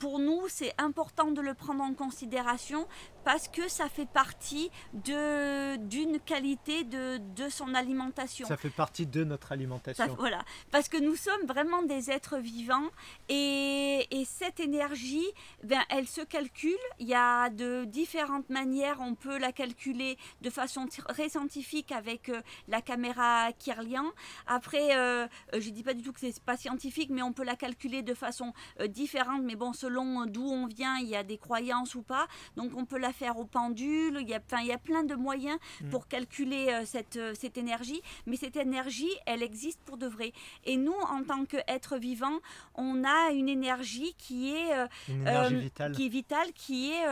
pour 0.00 0.18
nous, 0.18 0.48
c'est 0.48 0.72
important 0.78 1.30
de 1.30 1.42
le 1.42 1.52
prendre 1.54 1.84
en 1.84 1.92
considération 1.92 2.88
parce 3.22 3.48
que 3.48 3.68
ça 3.68 3.90
fait 3.90 4.08
partie 4.08 4.70
d'une 4.94 6.18
qualité 6.24 6.84
de, 6.84 7.18
de, 7.18 7.50
son 7.50 7.74
alimentation. 7.74 8.46
Ça 8.48 8.56
fait 8.56 8.70
partie 8.70 9.06
de 9.06 9.24
notre 9.24 9.52
alimentation. 9.52 10.16
voilà, 10.18 10.42
parce 10.70 10.88
que 10.88 10.96
nous 10.96 11.16
sommes 11.16 11.44
vraiment 11.46 11.82
des 11.82 12.10
êtres 12.10 12.38
vivants 12.38 12.88
et, 13.28 14.06
et, 14.10 14.24
cette 14.24 14.58
énergie, 14.58 15.26
ben, 15.64 15.82
elle 15.90 16.06
se 16.08 16.22
calcule. 16.22 16.72
Il 16.98 17.06
y 17.06 17.14
a 17.14 17.50
de 17.50 17.84
différentes 17.84 18.48
manières, 18.48 18.96
on 19.00 19.14
peut 19.14 19.38
la 19.38 19.52
calculer 19.52 20.16
de 20.40 20.48
façon 20.48 20.86
très 20.86 21.28
scientifique 21.28 21.92
avec 21.92 22.30
euh, 22.30 22.40
la 22.68 22.80
caméra 22.80 23.52
Kirlian. 23.52 24.06
Après, 24.46 24.96
euh, 24.96 25.26
euh, 25.54 25.60
je 25.60 25.68
ne 25.68 25.74
dis 25.74 25.82
pas 25.82 25.92
du 25.92 26.02
tout 26.02 26.14
que 26.14 26.20
c'est 26.20 26.42
pas 26.42 26.56
scientifique, 26.56 27.10
mais 27.10 27.20
on 27.22 27.34
peut 27.34 27.44
la 27.44 27.56
calculer 27.56 28.02
de 28.02 28.14
façon 28.14 28.54
différente, 28.88 29.42
mais 29.44 29.56
bon, 29.56 29.74
selon 29.74 29.89
d'où 30.26 30.44
on 30.44 30.66
vient, 30.66 30.96
il 30.98 31.08
y 31.08 31.16
a 31.16 31.22
des 31.22 31.38
croyances 31.38 31.94
ou 31.94 32.02
pas. 32.02 32.26
Donc 32.56 32.72
on 32.76 32.84
peut 32.84 32.98
la 32.98 33.12
faire 33.12 33.38
au 33.38 33.44
pendule. 33.44 34.18
Il 34.20 34.28
y 34.28 34.34
a, 34.34 34.40
il 34.60 34.66
y 34.66 34.72
a 34.72 34.78
plein 34.78 35.04
de 35.04 35.14
moyens 35.14 35.58
mm. 35.80 35.90
pour 35.90 36.08
calculer 36.08 36.68
euh, 36.70 36.84
cette, 36.84 37.16
euh, 37.16 37.34
cette 37.38 37.58
énergie. 37.58 38.00
Mais 38.26 38.36
cette 38.36 38.56
énergie, 38.56 39.10
elle 39.26 39.42
existe 39.42 39.80
pour 39.84 39.96
de 39.96 40.06
vrai. 40.06 40.32
Et 40.64 40.76
nous, 40.76 40.94
en 41.10 41.22
tant 41.22 41.44
qu'êtres 41.44 41.96
vivants, 41.96 42.38
on 42.74 43.04
a 43.04 43.30
une 43.32 43.48
énergie 43.48 44.14
qui 44.18 44.54
est, 44.54 44.72
euh, 44.72 45.48
vitale. 45.48 45.92
qui 45.92 46.06
est 46.06 46.08
vitale, 46.08 46.52
qui 46.54 46.90
est, 46.90 47.04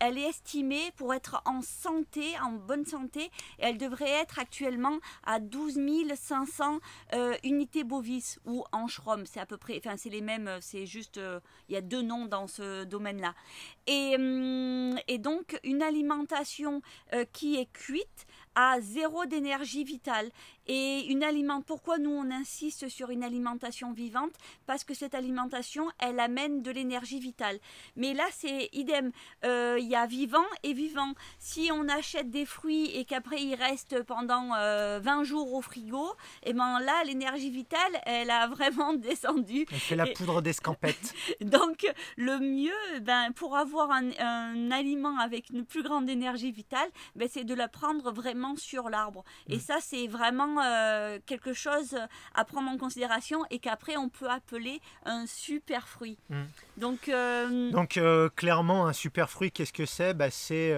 elle 0.00 0.18
est 0.18 0.28
estimée 0.28 0.92
pour 0.96 1.14
être 1.14 1.42
en 1.44 1.60
santé, 1.62 2.38
en 2.42 2.52
bonne 2.52 2.84
santé. 2.84 3.30
Et 3.58 3.64
elle 3.64 3.78
devrait 3.78 4.10
être 4.10 4.38
actuellement 4.38 4.98
à 5.24 5.40
12 5.40 5.78
500 6.14 6.78
unités 7.44 7.84
bovis 7.84 8.38
ou 8.44 8.64
en 8.72 8.86
C'est 9.24 9.40
à 9.40 9.46
peu 9.46 9.56
près, 9.56 9.80
enfin 9.84 9.96
c'est 9.96 10.10
les 10.10 10.20
mêmes, 10.20 10.50
c'est 10.60 10.86
juste, 10.86 11.20
il 11.68 11.74
y 11.74 11.76
a 11.76 11.80
deux 11.80 12.02
noms 12.06 12.26
dans 12.26 12.46
ce 12.46 12.84
domaine-là. 12.84 13.34
Et, 13.86 14.14
hum, 14.16 14.98
et 15.08 15.18
donc 15.18 15.58
une 15.62 15.82
alimentation 15.82 16.82
euh, 17.12 17.24
qui 17.32 17.56
est 17.56 17.70
cuite 17.72 18.26
a 18.54 18.80
zéro 18.80 19.26
d'énergie 19.26 19.84
vitale. 19.84 20.30
Et 20.66 21.06
une 21.08 21.22
aliment, 21.22 21.62
pourquoi 21.62 21.98
nous 21.98 22.10
on 22.10 22.30
insiste 22.30 22.88
sur 22.88 23.10
une 23.10 23.22
alimentation 23.22 23.92
vivante? 23.92 24.32
Parce 24.66 24.84
que 24.84 24.94
cette 24.94 25.14
alimentation, 25.14 25.88
elle 25.98 26.20
amène 26.20 26.62
de 26.62 26.70
l'énergie 26.70 27.20
vitale. 27.20 27.58
Mais 27.96 28.14
là, 28.14 28.24
c'est 28.32 28.68
idem. 28.72 29.12
Euh, 29.44 29.76
il 29.78 29.86
y 29.86 29.94
a 29.94 30.06
vivant 30.06 30.44
et 30.62 30.72
vivant. 30.72 31.12
Si 31.38 31.70
on 31.72 31.88
achète 31.88 32.30
des 32.30 32.46
fruits 32.46 32.90
et 32.96 33.04
qu'après 33.04 33.42
ils 33.42 33.54
restent 33.54 34.02
pendant 34.02 34.48
20 34.48 34.56
euh, 34.58 35.24
jours 35.24 35.54
au 35.54 35.60
frigo, 35.60 36.06
et 36.42 36.50
eh 36.50 36.52
ben 36.52 36.80
là, 36.80 37.04
l'énergie 37.04 37.50
vitale, 37.50 38.00
elle 38.04 38.30
a 38.30 38.46
vraiment 38.48 38.92
descendu. 38.94 39.66
Elle 39.70 39.78
fait 39.78 39.96
la 39.96 40.06
poudre 40.06 40.42
d'escampette. 40.42 41.14
Donc, 41.40 41.86
le 42.16 42.38
mieux, 42.38 43.00
ben, 43.00 43.32
pour 43.32 43.56
avoir 43.56 43.90
un, 43.90 44.70
aliment 44.70 45.18
avec 45.18 45.50
une 45.50 45.64
plus 45.64 45.82
grande 45.82 46.08
énergie 46.08 46.52
vitale, 46.52 46.88
ben, 47.14 47.28
c'est 47.30 47.44
de 47.44 47.54
la 47.54 47.68
prendre 47.68 48.10
vraiment 48.12 48.56
sur 48.56 48.88
l'arbre. 48.90 49.24
Et 49.48 49.56
mm. 49.56 49.60
ça, 49.60 49.76
c'est 49.80 50.06
vraiment 50.06 50.55
euh, 50.62 51.18
quelque 51.26 51.52
chose 51.52 51.96
à 52.34 52.44
prendre 52.44 52.70
en 52.70 52.76
considération 52.76 53.40
et 53.50 53.58
qu'après 53.58 53.96
on 53.96 54.08
peut 54.08 54.28
appeler 54.28 54.80
un 55.04 55.26
super 55.26 55.88
fruit. 55.88 56.18
Mm. 56.30 56.42
Donc, 56.76 57.08
euh, 57.08 57.70
Donc 57.70 57.96
euh, 57.96 58.28
clairement, 58.28 58.86
un 58.86 58.92
super 58.92 59.30
fruit, 59.30 59.50
qu'est-ce 59.50 59.72
que 59.72 59.86
c'est? 59.86 60.14
Bah, 60.14 60.30
C'est 60.30 60.74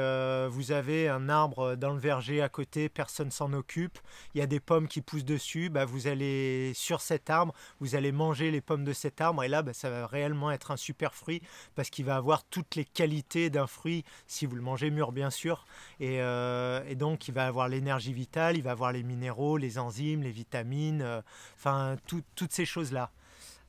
vous 0.48 0.72
avez 0.72 1.08
un 1.08 1.28
arbre 1.28 1.76
dans 1.76 1.92
le 1.92 1.98
verger 1.98 2.42
à 2.42 2.48
côté, 2.48 2.88
personne 2.88 3.30
s'en 3.30 3.52
occupe, 3.52 3.98
il 4.34 4.38
y 4.38 4.42
a 4.42 4.46
des 4.46 4.60
pommes 4.60 4.88
qui 4.88 5.00
poussent 5.00 5.24
dessus, 5.24 5.68
bah, 5.68 5.84
vous 5.84 6.06
allez 6.06 6.72
sur 6.74 7.00
cet 7.00 7.30
arbre, 7.30 7.54
vous 7.80 7.94
allez 7.94 8.12
manger 8.12 8.50
les 8.50 8.60
pommes 8.60 8.84
de 8.84 8.92
cet 8.92 9.20
arbre 9.20 9.42
et 9.44 9.48
là, 9.48 9.62
bah, 9.62 9.72
ça 9.72 9.90
va 9.90 10.06
réellement 10.06 10.50
être 10.50 10.70
un 10.70 10.76
super 10.76 11.14
fruit 11.14 11.42
parce 11.74 11.90
qu'il 11.90 12.04
va 12.04 12.16
avoir 12.16 12.44
toutes 12.44 12.76
les 12.76 12.84
qualités 12.84 13.50
d'un 13.50 13.66
fruit 13.66 14.04
si 14.26 14.46
vous 14.46 14.56
le 14.56 14.62
mangez 14.62 14.90
mûr 14.90 15.12
bien 15.12 15.30
sûr 15.30 15.66
et, 16.00 16.16
et 16.16 16.94
donc 16.94 17.28
il 17.28 17.34
va 17.34 17.46
avoir 17.46 17.68
l'énergie 17.68 18.12
vitale, 18.12 18.56
il 18.56 18.62
va 18.62 18.70
avoir 18.70 18.92
les 18.92 19.02
minéraux, 19.02 19.56
les 19.56 19.67
les 19.68 19.78
enzymes, 19.78 20.22
les 20.22 20.32
vitamines, 20.32 21.02
euh, 21.02 21.20
enfin 21.56 21.96
toutes 22.06 22.52
ces 22.52 22.64
choses-là. 22.64 23.10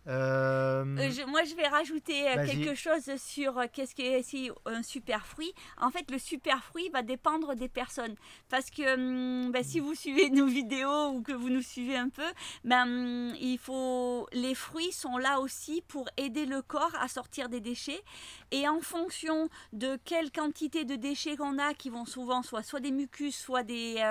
Euh, 0.09 0.83
euh, 0.97 1.27
moi, 1.27 1.43
je 1.43 1.55
vais 1.55 1.67
rajouter 1.67 2.27
euh, 2.29 2.45
quelque 2.45 2.73
chose 2.73 3.15
sur 3.17 3.61
qu'est-ce 3.71 3.93
qu'est 3.93 4.23
si 4.23 4.49
un 4.65 4.81
super 4.81 5.25
fruit. 5.25 5.53
En 5.79 5.91
fait, 5.91 6.09
le 6.09 6.17
super 6.17 6.63
fruit 6.63 6.89
va 6.89 7.03
dépendre 7.03 7.55
des 7.55 7.69
personnes. 7.69 8.15
Parce 8.49 8.71
que 8.71 8.95
hum, 8.95 9.51
ben, 9.51 9.63
si 9.63 9.79
vous 9.79 9.93
suivez 9.93 10.29
nos 10.31 10.47
vidéos 10.47 11.09
ou 11.09 11.21
que 11.21 11.31
vous 11.31 11.49
nous 11.49 11.61
suivez 11.61 11.95
un 11.95 12.09
peu, 12.09 12.25
ben, 12.63 12.83
hum, 12.83 13.35
il 13.39 13.59
faut... 13.59 14.27
les 14.31 14.55
fruits 14.55 14.91
sont 14.91 15.17
là 15.17 15.39
aussi 15.39 15.83
pour 15.87 16.09
aider 16.17 16.45
le 16.45 16.61
corps 16.61 16.95
à 16.99 17.07
sortir 17.07 17.49
des 17.49 17.61
déchets. 17.61 18.03
Et 18.51 18.67
en 18.67 18.81
fonction 18.81 19.49
de 19.73 19.99
quelle 20.05 20.31
quantité 20.31 20.85
de 20.85 20.95
déchets 20.95 21.35
qu'on 21.35 21.59
a, 21.59 21.75
qui 21.75 21.91
vont 21.91 22.05
souvent 22.05 22.41
soit, 22.41 22.63
soit 22.63 22.79
des 22.79 22.91
mucus, 22.91 23.37
soit 23.37 23.61
des, 23.61 24.03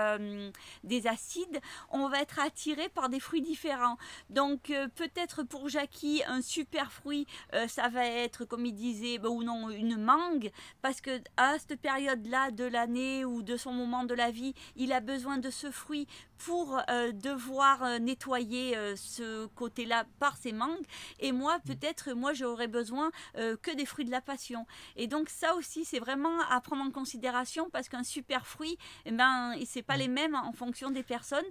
des 0.84 1.06
acides, 1.08 1.60
on 1.90 2.08
va 2.08 2.20
être 2.20 2.38
attiré 2.38 2.88
par 2.88 3.08
des 3.08 3.18
fruits 3.18 3.42
différents. 3.42 3.96
Donc, 4.30 4.72
peut-être 4.94 5.42
pour 5.42 5.68
Jacques, 5.68 5.87
un 6.26 6.42
super 6.42 6.92
fruit, 6.92 7.26
euh, 7.54 7.68
ça 7.68 7.88
va 7.88 8.04
être, 8.06 8.44
comme 8.44 8.66
il 8.66 8.74
disait, 8.74 9.18
bah, 9.18 9.28
ou 9.28 9.42
non, 9.42 9.70
une 9.70 9.96
mangue, 9.96 10.50
parce 10.82 11.00
que 11.00 11.20
à 11.36 11.58
cette 11.58 11.80
période-là 11.80 12.50
de 12.50 12.64
l'année 12.64 13.24
ou 13.24 13.42
de 13.42 13.56
son 13.56 13.72
moment 13.72 14.04
de 14.04 14.14
la 14.14 14.30
vie, 14.30 14.54
il 14.76 14.92
a 14.92 15.00
besoin 15.00 15.38
de 15.38 15.50
ce 15.50 15.70
fruit 15.70 16.06
pour 16.38 16.80
euh, 16.88 17.12
devoir 17.12 17.82
euh, 17.82 17.98
nettoyer 17.98 18.76
ce 18.96 19.46
côté-là 19.46 20.04
par 20.18 20.36
ses 20.36 20.52
mangues. 20.52 20.84
Et 21.20 21.32
moi, 21.32 21.58
peut-être, 21.66 22.12
moi, 22.12 22.32
j'aurais 22.32 22.68
besoin 22.68 23.10
que 23.34 23.74
des 23.74 23.86
fruits 23.86 24.04
de 24.04 24.10
la 24.10 24.20
passion. 24.20 24.66
Et 24.96 25.06
donc, 25.06 25.28
ça 25.28 25.54
aussi, 25.54 25.84
c'est 25.84 25.98
vraiment 25.98 26.40
à 26.50 26.60
prendre 26.60 26.82
en 26.82 26.90
considération 26.90 27.70
parce 27.70 27.88
qu'un 27.88 28.04
super 28.04 28.46
fruit, 28.46 28.78
eh 29.04 29.10
ben, 29.10 29.54
c'est 29.66 29.82
pas 29.82 29.96
les 29.96 30.08
mêmes 30.08 30.34
en 30.34 30.52
fonction 30.52 30.90
des 30.90 31.02
personnes 31.02 31.44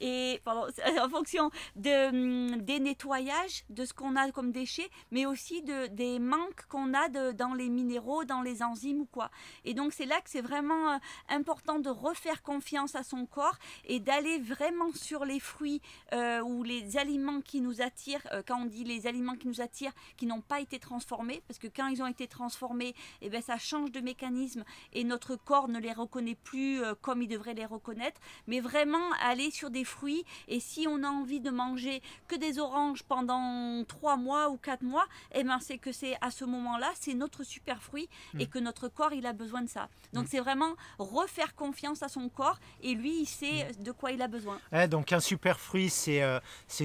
et 0.00 0.40
en 0.46 1.08
fonction 1.08 1.50
de, 1.76 2.08
hum, 2.08 2.62
des 2.62 2.80
nettoyages, 2.80 3.64
de 3.68 3.84
ce 3.84 3.92
qu'on 3.92 4.16
a 4.16 4.30
comme 4.32 4.52
déchets, 4.52 4.88
mais 5.10 5.26
aussi 5.26 5.62
de, 5.62 5.86
des 5.88 6.18
manques 6.18 6.66
qu'on 6.68 6.94
a 6.94 7.08
de, 7.08 7.32
dans 7.32 7.54
les 7.54 7.68
minéraux, 7.68 8.24
dans 8.24 8.42
les 8.42 8.62
enzymes 8.62 9.00
ou 9.00 9.06
quoi. 9.06 9.30
Et 9.64 9.74
donc 9.74 9.92
c'est 9.92 10.06
là 10.06 10.20
que 10.20 10.30
c'est 10.30 10.40
vraiment 10.40 10.92
euh, 10.92 10.98
important 11.28 11.78
de 11.78 11.90
refaire 11.90 12.42
confiance 12.42 12.94
à 12.94 13.02
son 13.02 13.26
corps 13.26 13.58
et 13.84 14.00
d'aller 14.00 14.29
vraiment 14.38 14.92
sur 14.94 15.24
les 15.24 15.40
fruits 15.40 15.80
euh, 16.12 16.40
ou 16.40 16.62
les 16.62 16.96
aliments 16.96 17.40
qui 17.40 17.60
nous 17.60 17.82
attirent. 17.82 18.26
Euh, 18.32 18.42
quand 18.46 18.62
on 18.62 18.66
dit 18.66 18.84
les 18.84 19.06
aliments 19.06 19.36
qui 19.36 19.48
nous 19.48 19.60
attirent, 19.60 19.92
qui 20.16 20.26
n'ont 20.26 20.40
pas 20.40 20.60
été 20.60 20.78
transformés, 20.78 21.42
parce 21.46 21.58
que 21.58 21.68
quand 21.68 21.88
ils 21.88 22.02
ont 22.02 22.06
été 22.06 22.26
transformés, 22.26 22.94
eh 23.22 23.28
ben, 23.28 23.42
ça 23.42 23.58
change 23.58 23.90
de 23.90 24.00
mécanisme 24.00 24.64
et 24.92 25.04
notre 25.04 25.36
corps 25.36 25.68
ne 25.68 25.78
les 25.78 25.92
reconnaît 25.92 26.34
plus 26.34 26.80
comme 27.00 27.22
il 27.22 27.28
devrait 27.28 27.54
les 27.54 27.66
reconnaître. 27.66 28.20
Mais 28.46 28.60
vraiment 28.60 29.10
aller 29.22 29.50
sur 29.50 29.70
des 29.70 29.84
fruits. 29.84 30.24
Et 30.48 30.60
si 30.60 30.86
on 30.88 31.02
a 31.02 31.08
envie 31.08 31.40
de 31.40 31.50
manger 31.50 32.02
que 32.28 32.36
des 32.36 32.58
oranges 32.58 33.02
pendant 33.02 33.84
3 33.84 34.16
mois 34.16 34.50
ou 34.50 34.56
4 34.56 34.82
mois, 34.82 35.06
eh 35.32 35.44
ben 35.44 35.58
c'est 35.60 35.78
que 35.78 35.92
c'est 35.92 36.16
à 36.20 36.30
ce 36.30 36.44
moment-là, 36.44 36.90
c'est 36.94 37.14
notre 37.14 37.44
super 37.44 37.82
fruit 37.82 38.08
et 38.38 38.46
mm. 38.46 38.48
que 38.48 38.58
notre 38.58 38.88
corps, 38.88 39.12
il 39.12 39.26
a 39.26 39.32
besoin 39.32 39.62
de 39.62 39.68
ça. 39.68 39.88
Donc 40.12 40.24
mm. 40.24 40.28
c'est 40.30 40.40
vraiment 40.40 40.74
refaire 40.98 41.54
confiance 41.54 42.02
à 42.02 42.08
son 42.08 42.28
corps 42.28 42.58
et 42.82 42.94
lui, 42.94 43.20
il 43.20 43.26
sait 43.26 43.68
mm. 43.78 43.82
de 43.82 43.92
quoi 43.92 44.12
il 44.12 44.19
besoin. 44.28 44.58
donc 44.88 45.12
un 45.12 45.20
super 45.20 45.60
fruit, 45.60 45.90
c'est 45.90 46.22
euh, 46.22 46.40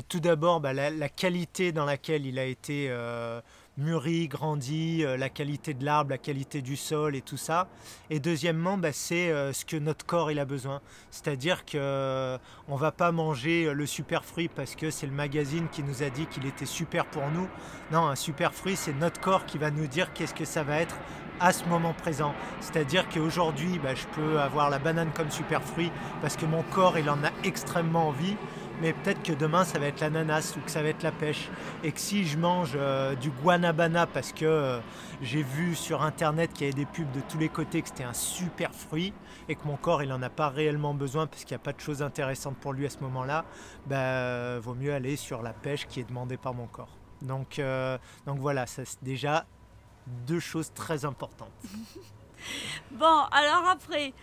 tout 0.07 0.19
d'abord 0.19 0.59
bah, 0.59 0.73
la, 0.73 1.09
qualité 1.09 1.71
dans 1.71 1.85
laquelle 1.85 2.25
il 2.25 2.39
a 2.39 2.45
été... 2.45 2.87
Euh, 2.89 3.41
mûri, 3.77 4.29
grandi, 4.29 5.03
euh, 5.03 5.17
la 5.17 5.27
qualité 5.27 5.73
de 5.73 5.83
l'arbre, 5.83 6.11
la 6.11 6.17
qualité 6.17 6.61
du 6.61 6.77
sol 6.77 7.13
et 7.13 7.21
tout 7.21 7.35
ça. 7.35 7.67
Et 8.09 8.21
deuxièmement, 8.21 8.77
bah, 8.77 8.93
c'est 8.93 9.27
ce 9.51 9.65
que 9.65 9.75
notre 9.75 10.05
corps 10.05 10.31
il 10.31 10.39
a 10.39 10.45
besoin. 10.45 10.79
C'est-à-dire 11.11 11.65
que 11.65 12.37
on 12.69 12.77
va 12.77 12.93
pas 12.93 13.11
manger 13.11 13.73
le 13.73 13.85
super 13.85 14.23
fruit 14.23 14.47
parce 14.47 14.77
que 14.77 14.91
c'est 14.91 15.07
le 15.07 15.11
magazine 15.11 15.67
qui 15.73 15.83
nous 15.83 16.03
a 16.03 16.09
dit 16.09 16.25
qu'il 16.27 16.45
était 16.45 16.65
super 16.65 17.05
pour 17.05 17.29
nous. 17.31 17.49
Non, 17.91 18.07
un 18.07 18.15
super 18.15 18.53
fruit, 18.53 18.77
c'est 18.77 18.93
notre 18.93 19.19
corps 19.19 19.45
qui 19.45 19.57
va 19.57 19.71
nous 19.71 19.87
dire 19.87 20.13
qu'est-ce 20.13 20.33
que 20.33 20.45
ça 20.45 20.63
va 20.63 20.79
être 20.79 20.95
à 21.39 21.51
ce 21.51 21.65
moment 21.65 21.93
présent. 21.93 22.33
C'est-à-dire 22.59 23.07
qu'aujourd'hui, 23.09 23.79
bah, 23.83 23.95
je 23.95 24.05
peux 24.15 24.39
avoir 24.39 24.69
la 24.69 24.79
banane 24.79 25.09
comme 25.13 25.31
super 25.31 25.61
fruit 25.61 25.91
parce 26.21 26.35
que 26.35 26.45
mon 26.45 26.63
corps 26.63 26.97
il 26.97 27.09
en 27.09 27.23
a 27.23 27.31
extrêmement 27.43 28.09
envie 28.09 28.35
mais 28.81 28.93
peut-être 28.93 29.23
que 29.23 29.33
demain 29.33 29.63
ça 29.63 29.79
va 29.79 29.87
être 29.87 30.01
l'ananas 30.01 30.55
ou 30.57 30.61
que 30.61 30.71
ça 30.71 30.81
va 30.81 30.89
être 30.89 31.03
la 31.03 31.11
pêche. 31.11 31.49
Et 31.83 31.91
que 31.91 31.99
si 31.99 32.25
je 32.25 32.37
mange 32.37 32.73
euh, 32.75 33.15
du 33.15 33.31
guanabana 33.31 34.05
parce 34.07 34.31
que 34.31 34.45
euh, 34.45 34.79
j'ai 35.21 35.43
vu 35.43 35.75
sur 35.75 36.01
internet 36.03 36.51
qu'il 36.53 36.67
y 36.67 36.69
avait 36.69 36.83
des 36.83 36.85
pubs 36.85 37.11
de 37.11 37.21
tous 37.21 37.37
les 37.37 37.49
côtés 37.49 37.81
que 37.81 37.89
c'était 37.89 38.03
un 38.03 38.13
super 38.13 38.73
fruit 38.73 39.13
et 39.47 39.55
que 39.55 39.65
mon 39.65 39.77
corps 39.77 40.03
il 40.03 40.11
en 40.11 40.21
a 40.21 40.29
pas 40.29 40.49
réellement 40.49 40.93
besoin 40.93 41.27
parce 41.27 41.43
qu'il 41.43 41.55
n'y 41.55 41.61
a 41.61 41.63
pas 41.63 41.73
de 41.73 41.79
choses 41.79 42.01
intéressantes 42.01 42.57
pour 42.57 42.73
lui 42.73 42.85
à 42.85 42.89
ce 42.89 42.99
moment-là, 42.99 43.45
bah, 43.87 44.59
vaut 44.59 44.75
mieux 44.75 44.93
aller 44.93 45.15
sur 45.15 45.41
la 45.41 45.53
pêche 45.53 45.87
qui 45.87 45.99
est 45.99 46.07
demandée 46.07 46.37
par 46.37 46.53
mon 46.53 46.67
corps. 46.67 46.97
Donc, 47.21 47.59
euh, 47.59 47.97
donc 48.25 48.39
voilà, 48.39 48.65
c'est 48.67 48.85
déjà 49.01 49.45
deux 50.27 50.39
choses 50.39 50.71
très 50.73 51.05
importantes. 51.05 51.51
Bon, 52.91 53.23
alors 53.31 53.67
après, 53.67 54.13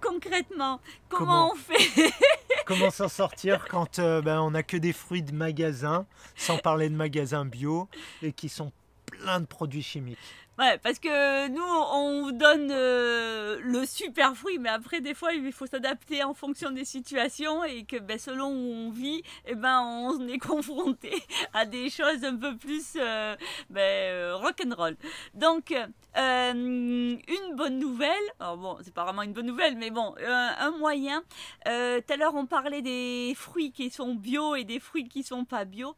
concrètement, 0.00 0.80
comment, 1.08 1.52
on 1.52 1.56
fait 1.56 2.12
Comment 2.68 2.90
s'en 2.90 3.08
sortir 3.08 3.66
quand 3.66 3.98
euh, 3.98 4.20
ben, 4.20 4.40
on 4.40 4.50
n'a 4.50 4.62
que 4.62 4.76
des 4.76 4.92
fruits 4.92 5.22
de 5.22 5.32
magasin, 5.32 6.06
sans 6.36 6.58
parler 6.58 6.90
de 6.90 6.94
magasins 6.94 7.46
bio, 7.46 7.88
et 8.22 8.32
qui 8.32 8.50
sont 8.50 8.72
pleins 9.06 9.40
de 9.40 9.46
produits 9.46 9.82
chimiques? 9.82 10.18
Ouais, 10.58 10.76
parce 10.78 10.98
que 10.98 11.48
nous, 11.50 11.62
on 11.62 12.22
vous 12.24 12.32
donne 12.32 12.72
euh, 12.72 13.60
le 13.62 13.86
super 13.86 14.34
fruit, 14.34 14.58
mais 14.58 14.70
après, 14.70 15.00
des 15.00 15.14
fois, 15.14 15.32
il 15.32 15.52
faut 15.52 15.66
s'adapter 15.66 16.24
en 16.24 16.34
fonction 16.34 16.72
des 16.72 16.84
situations 16.84 17.62
et 17.62 17.84
que 17.84 17.96
ben, 17.96 18.18
selon 18.18 18.48
où 18.48 18.72
on 18.72 18.90
vit, 18.90 19.22
eh 19.46 19.54
ben, 19.54 19.80
on 19.82 20.26
est 20.26 20.38
confronté 20.44 21.12
à 21.54 21.64
des 21.64 21.90
choses 21.90 22.24
un 22.24 22.34
peu 22.34 22.56
plus 22.56 22.94
euh, 22.96 23.36
ben, 23.70 23.80
euh, 23.80 24.34
rock'n'roll. 24.34 24.96
Donc, 25.34 25.72
une 26.16 27.20
bonne 27.54 27.78
nouvelle, 27.78 28.08
bon, 28.40 28.78
c'est 28.82 28.92
pas 28.92 29.04
vraiment 29.04 29.22
une 29.22 29.34
bonne 29.34 29.46
nouvelle, 29.46 29.76
mais 29.76 29.90
bon, 29.90 30.16
un 30.26 30.72
moyen. 30.72 31.22
tout 31.64 31.70
à 31.70 32.16
l'heure, 32.16 32.34
on 32.34 32.46
parlait 32.46 32.82
des 32.82 33.32
fruits 33.36 33.70
qui 33.70 33.90
sont 33.90 34.16
bio 34.16 34.56
et 34.56 34.64
des 34.64 34.80
fruits 34.80 35.06
qui 35.06 35.22
sont 35.22 35.44
pas 35.44 35.64
bio. 35.64 35.94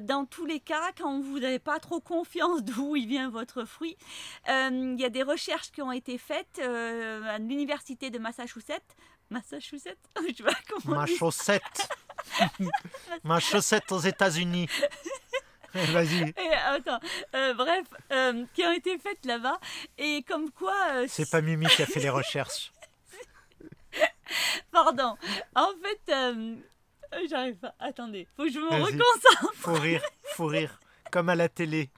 Dans 0.00 0.26
tous 0.26 0.46
les 0.46 0.60
cas, 0.60 0.92
quand 0.96 1.20
vous 1.20 1.38
n'avez 1.38 1.58
pas 1.58 1.78
trop 1.78 2.00
confiance 2.00 2.62
d'où 2.64 2.96
ils 2.96 3.10
votre 3.30 3.64
fruit. 3.64 3.96
Euh, 4.48 4.94
il 4.94 5.00
y 5.00 5.04
a 5.04 5.10
des 5.10 5.22
recherches 5.22 5.70
qui 5.70 5.82
ont 5.82 5.92
été 5.92 6.16
faites 6.18 6.60
euh, 6.60 7.22
à 7.24 7.38
l'université 7.38 8.10
de 8.10 8.18
Massachusetts. 8.18 8.96
Massachusetts? 9.30 9.98
Je 10.36 10.42
vois 10.42 10.52
comment 10.68 11.00
Ma 11.00 11.06
chaussette 11.06 11.88
Ma 13.24 13.40
chaussette 13.40 13.90
aux 13.92 13.98
États-Unis 13.98 14.68
Vas-y. 15.72 16.34
Attends, 16.66 16.98
euh, 17.36 17.54
bref, 17.54 17.86
qui 18.54 18.64
ont 18.64 18.72
été 18.72 18.98
faites 18.98 19.24
là-bas. 19.24 19.60
Et 19.98 20.24
comme 20.26 20.50
quoi. 20.50 20.74
C'est 21.06 21.30
pas 21.30 21.40
Mimi 21.40 21.66
qui 21.66 21.82
a 21.82 21.86
fait 21.86 22.00
les 22.00 22.10
recherches. 22.10 22.72
Pardon. 24.72 25.16
En 25.54 25.68
fait, 25.80 26.12
j'arrive 27.28 27.56
pas. 27.56 27.74
Attendez, 27.78 28.26
faut 28.36 28.44
que 28.44 28.50
je 28.50 28.58
me 28.58 28.68
reconcentre. 28.68 29.54
Faut 29.54 29.74
rire, 29.74 30.02
faut 30.34 30.46
rire. 30.46 30.80
Comme 31.10 31.28
à 31.28 31.34
la 31.34 31.48
télé. 31.48 31.90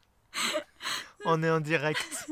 On 1.24 1.42
est 1.42 1.50
en 1.50 1.60
direct. 1.60 2.26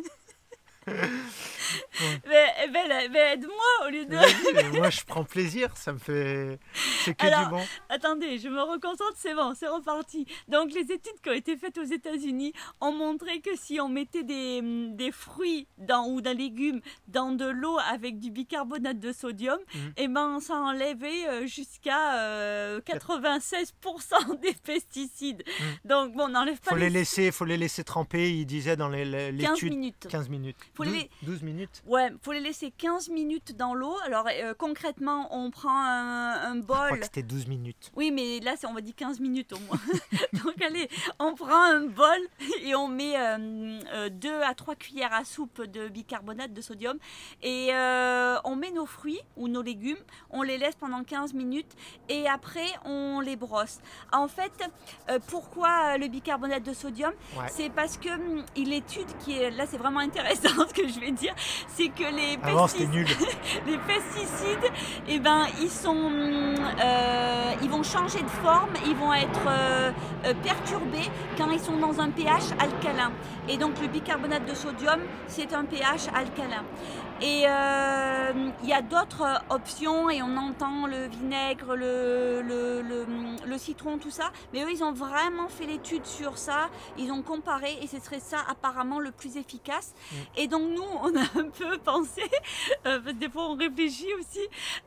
mais, 2.27 3.09
mais, 3.11 3.33
aide-moi 3.35 3.87
au 3.87 3.91
lieu 3.91 4.05
de. 4.07 4.79
moi, 4.79 4.91
je 4.91 5.01
prends 5.05 5.25
plaisir, 5.25 5.77
ça 5.77 5.93
me 5.93 5.99
fait. 5.99 6.59
C'est 7.05 7.15
que 7.15 7.27
du 7.27 7.51
bon. 7.51 7.63
Attendez, 7.89 8.39
je 8.39 8.49
me 8.49 8.63
reconcentre, 8.63 9.15
c'est 9.17 9.35
bon, 9.35 9.55
c'est 9.55 9.69
reparti. 9.69 10.27
Donc, 10.49 10.73
les 10.73 10.93
études 10.93 11.21
qui 11.23 11.31
ont 11.31 11.35
été 11.35 11.57
faites 11.57 11.79
aux 11.79 11.85
États-Unis 11.85 12.53
ont 12.81 12.93
montré 12.93 13.41
que 13.41 13.51
si 13.57 13.81
on 13.81 13.89
mettait 13.89 14.23
des, 14.23 14.61
des 14.63 15.13
fruits 15.13 15.67
dans, 15.79 16.07
ou 16.09 16.21
des 16.21 16.35
légumes 16.35 16.81
dans 17.09 17.33
de 17.33 17.47
l'eau 17.47 17.79
avec 17.91 18.19
du 18.19 18.31
bicarbonate 18.31 18.99
de 18.99 19.13
sodium, 19.13 19.59
mm. 19.59 19.79
et 19.79 20.05
eh 20.05 20.09
ben, 20.09 20.41
ça 20.41 20.55
enlevait 20.55 21.29
euh, 21.29 21.47
jusqu'à 21.47 22.79
96% 22.81 22.81
euh, 22.81 24.37
des 24.37 24.55
pesticides. 24.55 25.45
Mm. 25.47 25.89
Donc, 25.89 26.13
bon, 26.15 26.25
on 26.25 26.29
n'enlève 26.29 26.61
pas. 26.61 26.71
Faut 26.71 26.77
les, 26.77 26.91
laisser, 26.91 27.31
faut 27.31 27.45
les 27.45 27.57
laisser 27.57 27.85
tremper, 27.85 28.33
il 28.33 28.47
disait 28.47 28.77
dans 28.77 28.89
l'étude. 28.89 29.41
15 29.41 29.63
minutes. 29.63 30.07
15 30.09 30.29
minutes. 30.29 30.57
Faut 30.75 30.85
12, 30.85 30.95
les... 30.95 31.11
12 31.23 31.43
minutes 31.43 31.60
Ouais, 31.87 32.11
faut 32.23 32.33
les 32.33 32.41
laisser 32.41 32.71
15 32.71 33.09
minutes 33.09 33.57
dans 33.57 33.75
l'eau. 33.75 33.97
Alors, 34.05 34.27
euh, 34.31 34.55
concrètement, 34.57 35.29
on 35.31 35.51
prend 35.51 35.77
un, 35.77 36.57
bol. 36.57 36.77
Je 36.77 36.87
crois 36.87 36.99
que 36.99 37.05
c'était 37.05 37.23
12 37.23 37.47
minutes. 37.47 37.91
Oui, 37.97 38.11
mais 38.11 38.41
là, 38.41 38.55
on 38.69 38.73
va 38.73 38.81
dire 38.81 38.95
15 38.95 39.21
minutes 39.21 39.53
au 39.53 39.59
moins. 39.61 39.81
Donc, 40.45 40.61
allez, 40.63 40.89
on 41.19 41.35
prend 41.35 41.63
un 41.63 41.87
bol 41.87 42.19
et 42.63 42.75
on 42.75 42.89
met 42.89 43.15
2 44.11 44.43
à 44.43 44.55
3 44.55 44.75
cuillères 44.77 45.13
à 45.13 45.25
soupe 45.25 45.63
de 45.63 45.89
bicarbonate 45.89 46.53
de 46.53 46.61
sodium. 46.61 46.99
Et 47.43 47.71
on 48.45 48.57
met 48.57 48.71
nos 48.71 48.87
fruits 48.87 49.21
ou 49.37 49.49
nos 49.49 49.63
légumes, 49.63 49.99
on 50.31 50.43
les 50.43 50.59
laisse 50.59 50.77
pendant 50.77 51.03
15 51.05 51.35
minutes 51.35 51.73
et 52.09 52.29
après, 52.29 52.67
on 52.85 53.21
les 53.21 53.37
brosse. 53.37 53.79
En 54.13 54.29
fait, 54.29 54.53
pourquoi 55.29 55.97
le 55.99 56.09
bicarbonate 56.09 56.63
de 56.63 56.73
sodium? 56.73 57.13
C'est 57.49 57.71
parce 57.71 57.97
que 57.97 58.09
hum, 58.09 58.45
il 58.57 58.73
étude 58.73 59.07
qui 59.19 59.37
est 59.37 59.51
là, 59.51 59.67
c'est 59.67 59.79
vraiment 59.79 60.01
intéressant 60.01 60.49
ce 60.69 60.75
que 60.75 60.89
je 60.89 61.01
vais 61.01 61.13
dire, 61.13 61.35
c'est 61.69 61.89
que 61.89 62.05
les 62.05 62.37
pesticides, 62.39 63.09
les 63.67 63.79
pesticides, 63.79 64.73
eh 65.09 65.19
ben, 65.19 65.47
ils 65.61 65.71
sont, 65.71 65.91
hum, 65.91 66.55
euh, 66.83 67.53
ils 67.63 67.71
vont 67.71 67.83
changer 67.83 68.23
de 68.23 68.29
forme, 68.29 68.71
ils 68.87 68.97
vont 68.97 69.13
être 69.13 69.41
euh, 69.49 69.93
euh, 70.25 70.35
perturbés 70.43 71.09
quand 71.37 71.51
ils 71.51 71.61
sont 71.61 71.77
dans 71.77 72.01
un 72.01 72.11
pH 72.11 72.53
alcalin. 72.59 73.13
Et 73.49 73.57
donc 73.57 73.81
le 73.81 73.89
bicarbonate 73.89 74.47
de 74.47 74.55
sodium, 74.55 75.01
c'est 75.27 75.53
un 75.55 75.65
pH 75.65 76.09
alcalin. 76.15 76.65
Et 77.23 77.43
il 77.43 78.69
y 78.69 78.73
a 78.73 78.81
d'autres 78.81 79.43
options 79.51 80.09
et 80.09 80.23
on 80.23 80.39
entend 80.39 80.87
le 80.87 81.07
vinaigre, 81.07 81.77
le, 81.77 82.41
le, 82.41 82.83
le, 83.45 83.59
citron, 83.59 83.99
tout 83.99 84.11
ça. 84.11 84.33
Mais 84.55 84.63
eux, 84.63 84.71
ils 84.73 84.83
ont 84.83 84.93
vraiment 84.93 85.49
fait 85.49 85.67
l'étude 85.67 86.07
sur 86.07 86.39
ça. 86.39 86.71
Ils 86.97 87.13
ont 87.13 87.21
comparé 87.21 87.77
et 87.83 87.87
ce 87.87 88.01
serait 88.01 88.21
ça 88.21 88.39
apparemment 88.49 89.01
le 89.01 89.11
plus 89.11 89.37
efficace. 89.37 89.93
Mm. 89.93 90.17
Et 90.37 90.49
donc 90.49 90.63
nous, 90.71 90.85
on 91.03 91.15
a 91.15 91.40
un 91.41 91.49
peu 91.49 91.79
pensé, 91.79 92.23
euh, 92.87 93.01
parce 93.01 93.15
que 93.15 93.19
des 93.19 93.29
fois 93.29 93.51
on 93.51 93.57
réfléchit 93.57 94.13
aussi. 94.19 94.41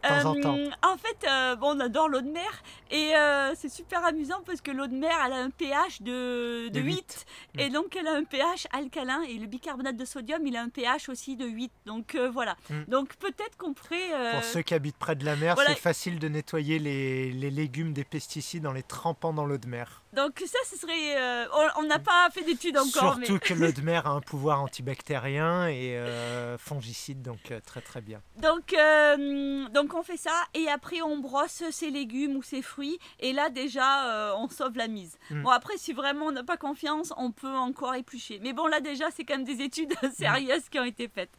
Euh, 0.05 0.69
en, 0.83 0.97
fait, 0.97 1.27
euh, 1.27 1.55
bon, 1.55 1.75
on 1.75 1.79
adore 1.79 2.09
l'eau 2.09 2.21
de 2.21 2.29
mer 2.29 2.63
et 2.91 3.13
c'est 3.55 3.69
super 3.69 4.05
amusant 4.05 4.41
parce 4.45 4.61
que 4.61 4.71
l'eau 4.71 4.87
de 4.87 4.95
mer, 4.95 5.15
elle 5.25 5.33
a 5.33 5.37
un 5.37 5.49
pH 5.49 6.01
de, 6.01 6.69
de 6.69 6.79
8, 6.79 7.25
mm. 7.55 7.59
et 7.59 7.69
donc 7.69 7.95
elle 7.95 8.07
a 8.07 8.13
un 8.13 8.23
pH 8.23 8.67
alcalin 8.71 9.21
et 9.23 9.33
le 9.33 9.47
bicarbonate 9.47 9.97
de 9.97 10.05
sodium, 10.05 10.45
il 10.45 10.55
a 10.55 10.61
un 10.61 10.69
pH 10.69 11.09
aussi 11.09 11.35
de 11.35 11.45
8. 11.45 11.71
Donc 11.85 12.15
voilà. 12.31 12.55
Mm. 12.69 12.83
Donc 12.87 13.15
peut-être 13.15 13.57
qu'on 13.57 13.73
pourrait... 13.73 14.33
Pour 14.33 14.43
ceux 14.43 14.61
qui 14.61 14.73
habitent 14.73 14.97
près 14.97 15.15
de 15.15 15.25
la 15.25 15.35
mer, 15.35 15.55
c'est 15.65 15.75
facile 15.75 16.19
de 16.19 16.27
nettoyer 16.27 16.79
les, 16.79 17.31
les 17.31 17.49
légumes 17.49 17.93
des 17.93 18.03
pesticides 18.03 18.67
en 18.67 18.73
les 18.73 18.83
trempant 18.83 19.33
dans 19.33 19.45
l'eau 19.45 19.57
de 19.57 19.67
mer. 19.67 20.03
Donc 20.13 20.43
ça, 20.45 20.59
ce 20.69 20.77
serait... 20.77 21.47
on 21.77 21.83
n'a 21.83 21.99
pas 21.99 22.29
fait 22.31 22.43
d'études 22.43 22.77
encore. 22.77 23.17
Surtout 23.23 23.39
que 23.39 23.53
l'eau 23.53 23.71
de 23.71 23.81
mer 23.81 24.05
a 24.05 24.11
un 24.11 24.21
pouvoir 24.21 24.61
antibactérien 24.61 25.67
et 25.67 25.93
euh, 25.95 26.42
fongicide, 26.57 27.21
donc 27.21 27.51
euh, 27.51 27.59
très 27.65 27.81
très 27.81 28.01
bien. 28.01 28.21
Donc, 28.37 28.73
euh, 28.73 29.67
donc 29.69 29.93
on 29.93 30.03
fait 30.03 30.17
ça 30.17 30.31
et 30.53 30.67
après 30.67 31.01
on 31.01 31.19
brosse 31.19 31.63
ses 31.71 31.89
légumes 31.89 32.35
ou 32.35 32.43
ses 32.43 32.61
fruits 32.61 32.99
et 33.19 33.33
là 33.33 33.49
déjà 33.49 34.35
on 34.37 34.49
sauve 34.49 34.77
la 34.77 34.87
mise. 34.87 35.17
Mm. 35.29 35.43
Bon 35.43 35.49
après 35.49 35.77
si 35.77 35.93
vraiment 35.93 36.27
on 36.27 36.31
n'a 36.31 36.43
pas 36.43 36.57
confiance, 36.57 37.13
on 37.17 37.31
peut 37.31 37.55
encore 37.55 37.95
éplucher. 37.95 38.39
Mais 38.41 38.53
bon 38.53 38.67
là 38.67 38.79
déjà 38.79 39.05
c'est 39.11 39.23
quand 39.23 39.37
même 39.37 39.45
des 39.45 39.63
études 39.63 39.93
sérieuses 40.13 40.69
qui 40.69 40.79
ont 40.79 40.85
été 40.85 41.07
faites. 41.07 41.31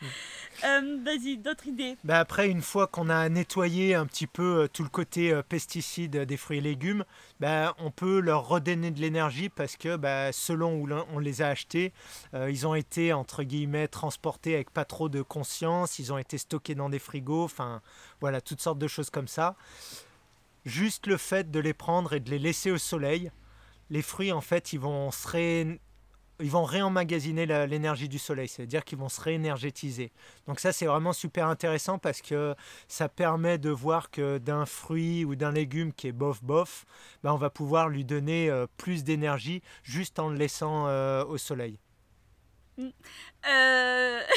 Mm. 0.63 1.05
Vas-y, 1.05 1.37
d'autres 1.39 1.67
idées 1.67 1.97
bah, 2.05 2.19
Après 2.19 2.49
une 2.49 2.63
fois 2.63 2.87
qu'on 2.87 3.09
a 3.09 3.29
nettoyé 3.29 3.95
un 3.95 4.07
petit 4.07 4.27
peu 4.27 4.69
tout 4.73 4.83
le 4.83 4.89
côté 4.89 5.41
pesticides 5.49 6.17
des 6.17 6.37
fruits 6.37 6.59
et 6.59 6.63
légumes, 6.63 7.05
bah, 7.41 7.75
on 7.79 7.91
peut 7.91 8.21
leur 8.21 8.49
redonner 8.49 8.91
de 8.91 9.01
l'énergie 9.01 9.49
parce 9.49 9.77
que 9.77 9.97
bah, 9.97 10.33
selon 10.33 10.77
où 10.77 10.89
on 11.13 11.19
les 11.19 11.43
a 11.43 11.49
achetés, 11.49 11.93
ils 12.33 12.67
ont 12.67 12.75
été 12.75 13.13
entre 13.13 13.43
guillemets 13.43 13.89
transportés 13.89 14.55
avec 14.55 14.71
pas 14.71 14.85
trop 14.85 15.09
de 15.09 15.23
conscience, 15.23 15.99
ils 15.99 16.13
ont 16.13 16.19
été 16.19 16.39
stockés 16.39 16.75
dans 16.75 16.89
des 16.89 16.99
frigos, 16.99 17.45
enfin 17.45 17.83
voilà, 18.21 18.41
toutes 18.41 18.61
sortes 18.61 18.79
de 18.79 18.89
choses 18.89 19.11
comme 19.11 19.29
ça. 19.29 19.57
Juste 20.65 21.07
le 21.07 21.17
fait 21.17 21.51
de 21.51 21.61
les 21.61 21.75
prendre 21.75 22.13
et 22.15 22.21
de 22.21 22.31
les 22.31 22.39
laisser 22.39 22.71
au 22.71 22.79
soleil, 22.79 23.31
les 23.91 24.03
fruits 24.03 24.33
en 24.33 24.41
fait 24.41 24.73
ils 24.73 24.81
vont 24.81 25.11
se 25.11 25.29
ré 25.29 25.81
ils 26.41 26.51
vont 26.51 26.65
réemmagasiner 26.65 27.47
l'énergie 27.67 28.09
du 28.09 28.19
soleil, 28.19 28.49
c'est-à-dire 28.49 28.85
qu'ils 28.85 28.99
vont 28.99 29.09
se 29.09 29.21
réénergétiser. 29.21 30.13
Donc 30.47 30.61
ça 30.61 30.73
c'est 30.73 30.87
vraiment 30.87 31.13
super 31.13 31.49
intéressant 31.49 31.99
parce 31.99 32.21
que 32.23 32.55
ça 32.89 33.09
permet 33.09 33.59
de 33.59 33.71
voir 33.71 34.11
que 34.11 34.39
d'un 34.39 34.67
fruit 34.67 35.25
ou 35.25 35.37
d'un 35.37 35.53
légume 35.53 35.93
qui 35.93 36.09
est 36.09 36.13
bof 36.13 36.43
bof, 36.43 36.85
ben 37.23 37.33
on 37.33 37.37
va 37.37 37.51
pouvoir 37.51 37.89
lui 37.89 38.05
donner 38.05 38.51
euh, 38.51 38.67
plus 38.77 39.05
d'énergie 39.05 39.63
juste 39.83 40.19
en 40.19 40.29
le 40.29 40.37
laissant 40.37 40.89
euh, 40.89 41.25
au 41.25 41.39
soleil. 41.39 41.79
Mm. 42.77 42.89
Euh... 43.49 44.21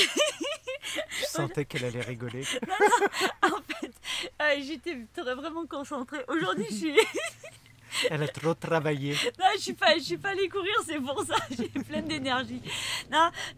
Je 1.10 1.26
sentais 1.26 1.66
qu'elle 1.66 1.86
allait 1.86 2.02
rigoler. 2.02 2.44
en 3.44 3.60
fait, 3.68 4.62
j'étais 4.62 4.98
vraiment 5.16 5.66
concentrée. 5.66 6.24
Aujourd'hui, 6.28 6.66
je 6.70 6.76
suis... 6.76 6.96
Elle 8.10 8.23
a 8.23 8.28
trop 8.28 8.54
travaillé. 8.54 9.15
Non, 9.39 9.45
je 9.56 9.62
suis 9.62 9.73
pas, 9.73 9.95
je 9.97 10.04
suis 10.04 10.17
pas 10.17 10.30
allée 10.30 10.50
courir, 10.50 10.73
c'est 10.86 11.00
pour 11.00 11.23
ça. 11.23 11.36
J'ai 11.58 11.67
plein 11.67 12.02
d'énergie. 12.02 12.62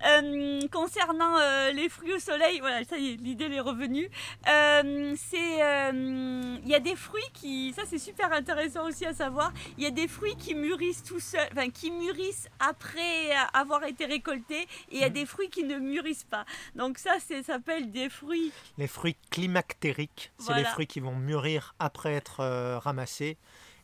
Euh, 0.06 0.60
concernant 0.72 1.38
euh, 1.38 1.72
les 1.72 1.90
fruits 1.90 2.14
au 2.14 2.20
soleil, 2.20 2.60
voilà, 2.60 2.84
ça 2.84 2.98
y 2.98 3.14
est, 3.14 3.16
l'idée 3.16 3.46
est 3.46 3.60
revenue. 3.60 4.10
Euh, 4.48 5.16
c'est, 5.18 5.60
il 5.94 6.68
y 6.68 6.76
a 6.76 6.80
des 6.80 6.96
fruits 6.96 7.30
qui, 7.34 7.74
ça 7.74 7.84
c'est 7.86 7.98
super 7.98 8.32
intéressant 8.34 8.88
aussi 8.88 9.06
à 9.06 9.14
savoir. 9.14 9.54
Il 9.78 9.84
y 9.84 9.88
a 9.88 9.92
des 9.92 10.08
fruits 10.08 10.36
qui 10.36 10.56
mûrissent 10.56 11.04
tout 11.04 11.20
seuls, 11.20 11.48
enfin 11.52 11.70
qui 11.70 11.92
mûrissent 11.92 12.48
après 12.60 13.32
avoir 13.54 13.84
été 13.86 14.06
récoltés, 14.06 14.62
et 14.64 14.68
il 14.92 15.00
y 15.00 15.04
a 15.04 15.08
mhm. 15.08 15.14
des 15.14 15.26
fruits 15.26 15.50
qui 15.50 15.64
ne 15.64 15.78
mûrissent 15.78 16.28
pas. 16.30 16.46
Donc 16.76 16.98
ça, 16.98 17.16
c'est 17.26 17.44
s'appelle 17.44 17.92
des 17.92 18.10
fruits. 18.10 18.52
Les 18.78 18.88
fruits 18.88 19.18
climactériques, 19.30 20.32
c'est 20.40 20.56
les 20.56 20.66
fruits 20.66 20.88
qui 20.88 21.00
vont 21.00 21.16
mûrir 21.16 21.76
après 21.80 22.14
être 22.14 22.78
ramassés. 22.80 23.38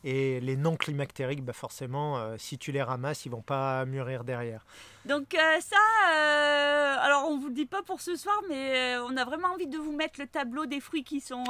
Et 0.06 0.40
les 0.40 0.56
non 0.56 0.78
climactériques, 0.78 1.44
bah 1.44 1.52
forcément, 1.52 2.20
euh, 2.20 2.36
si 2.38 2.60
tu 2.60 2.72
les 2.72 2.84
ramasses, 2.84 3.26
ils 3.26 3.32
vont 3.32 3.42
pas 3.42 3.86
mûrir 3.86 4.24
derrière. 4.24 4.64
Donc 5.06 5.36
euh, 5.36 5.60
ça, 5.60 5.76
euh, 6.16 6.98
alors 7.00 7.30
on 7.30 7.38
vous 7.38 7.50
le 7.50 7.54
dit 7.54 7.68
pas 7.68 7.84
pour 7.84 8.02
ce 8.02 8.16
soir, 8.16 8.36
mais 8.50 8.96
on 9.08 9.16
a 9.18 9.24
vraiment 9.24 9.50
envie 9.50 9.68
de 9.68 9.78
vous 9.78 9.92
mettre 9.92 10.20
le 10.20 10.26
tableau 10.26 10.66
des 10.66 10.80
fruits 10.80 11.04
qui 11.04 11.20
sont 11.22 11.44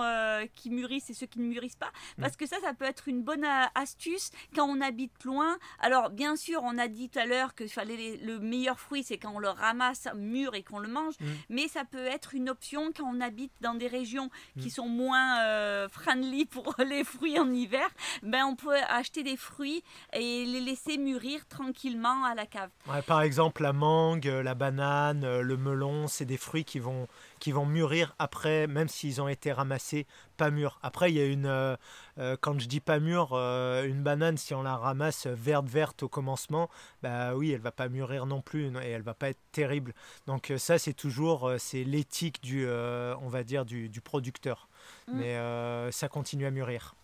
qui 0.56 0.70
mûrissent 0.70 1.10
et 1.10 1.13
ceux 1.13 1.26
qui 1.26 1.39
ne 1.39 1.46
mûrissent 1.46 1.78
pas, 1.78 1.91
mm. 2.18 2.22
parce 2.22 2.36
que 2.36 2.46
ça, 2.46 2.58
ça 2.62 2.74
peut 2.74 2.86
être 2.86 3.08
une 3.08 3.22
bonne 3.22 3.46
astuce 3.76 4.32
quand 4.56 4.68
on 4.68 4.82
habite 4.82 5.24
loin. 5.24 5.58
Alors 5.80 6.10
bien 6.10 6.36
sûr, 6.36 6.62
on 6.63 6.78
a 6.78 6.89
dit 6.89 7.10
tout 7.10 7.20
à 7.20 7.26
l'heure 7.26 7.56
que 7.56 7.65
fallait 7.68 8.18
le 8.22 8.39
meilleur 8.39 8.80
fruit, 8.80 9.04
c'est 9.04 9.18
quand 9.18 9.32
on 9.34 9.39
le 9.39 9.50
ramasse 9.50 10.10
mûr 10.15 10.54
et 10.54 10.63
qu'on 10.63 10.80
le 10.80 10.89
mange, 10.89 11.15
mm. 11.22 11.26
mais 11.50 11.68
ça 11.70 11.86
peut 11.86 12.06
être 12.06 12.36
une 12.36 12.50
option 12.50 12.91
quand 12.96 13.06
on 13.06 13.22
habite 13.22 13.54
dans 13.62 13.76
des 13.76 13.88
régions 13.88 14.30
qui 14.60 14.68
mm. 14.68 14.72
sont 14.72 14.89
moins 14.89 15.88
friendly 15.88 16.46
pour 16.46 16.76
les 16.80 17.06
fruits 17.06 17.39
en 17.39 17.52
hiver. 17.54 17.88
Ben 18.22 18.44
on 18.46 18.56
peut 18.58 18.76
acheter 18.89 19.24
des 19.24 19.38
fruits 19.38 19.82
et 20.12 20.46
les 20.46 20.60
laisser 20.60 20.98
mûrir 20.98 21.48
tranquillement 21.48 22.26
à 22.26 22.36
la 22.36 22.46
cave. 22.46 22.70
par 23.08 23.22
exemple, 23.22 23.44
la 23.60 23.73
mangue, 23.73 24.25
la 24.25 24.55
banane, 24.55 25.23
euh, 25.23 25.41
le 25.41 25.58
melon, 25.58 26.08
c'est 26.08 26.25
des 26.25 26.38
fruits 26.38 26.65
qui 26.65 26.79
vont, 26.79 27.08
qui 27.39 27.51
vont 27.51 27.65
mûrir 27.65 28.15
après, 28.19 28.67
même 28.67 28.88
s'ils 28.88 29.21
ont 29.21 29.27
été 29.27 29.51
ramassés 29.51 30.05
pas 30.38 30.51
mûrs. 30.51 30.79
Après, 30.84 31.12
il 31.12 31.15
y 31.15 31.21
a 31.21 31.25
une, 31.25 31.45
euh, 31.45 31.75
euh, 32.17 32.36
quand 32.39 32.60
je 32.60 32.67
dis 32.67 32.79
pas 32.79 32.99
mûr, 32.99 33.34
une 33.34 34.03
banane, 34.03 34.38
si 34.38 34.53
on 34.53 34.63
la 34.63 34.75
ramasse 34.75 35.27
verte 35.27 35.67
verte 35.67 36.03
au 36.03 36.10
commencement, 36.10 36.69
bah 37.03 37.36
oui, 37.36 37.51
elle 37.51 37.62
va 37.62 37.71
pas 37.71 37.89
mûrir 37.89 38.25
non 38.25 38.41
plus 38.41 38.65
et 38.81 38.89
elle 38.89 39.01
va 39.01 39.13
pas 39.13 39.29
être 39.29 39.41
terrible. 39.51 39.93
Donc 40.27 40.51
ça, 40.58 40.77
c'est 40.77 40.93
toujours, 40.93 41.53
c'est 41.58 41.84
l'éthique 41.84 42.41
du, 42.41 42.67
on 42.67 43.27
va 43.27 43.43
dire, 43.43 43.65
du, 43.65 44.01
producteur. 44.03 44.67
Mm. 45.08 45.17
Mais 45.17 45.91
ça 45.91 46.10
continue 46.10 46.45
à 46.45 46.51
mûrir. 46.51 46.95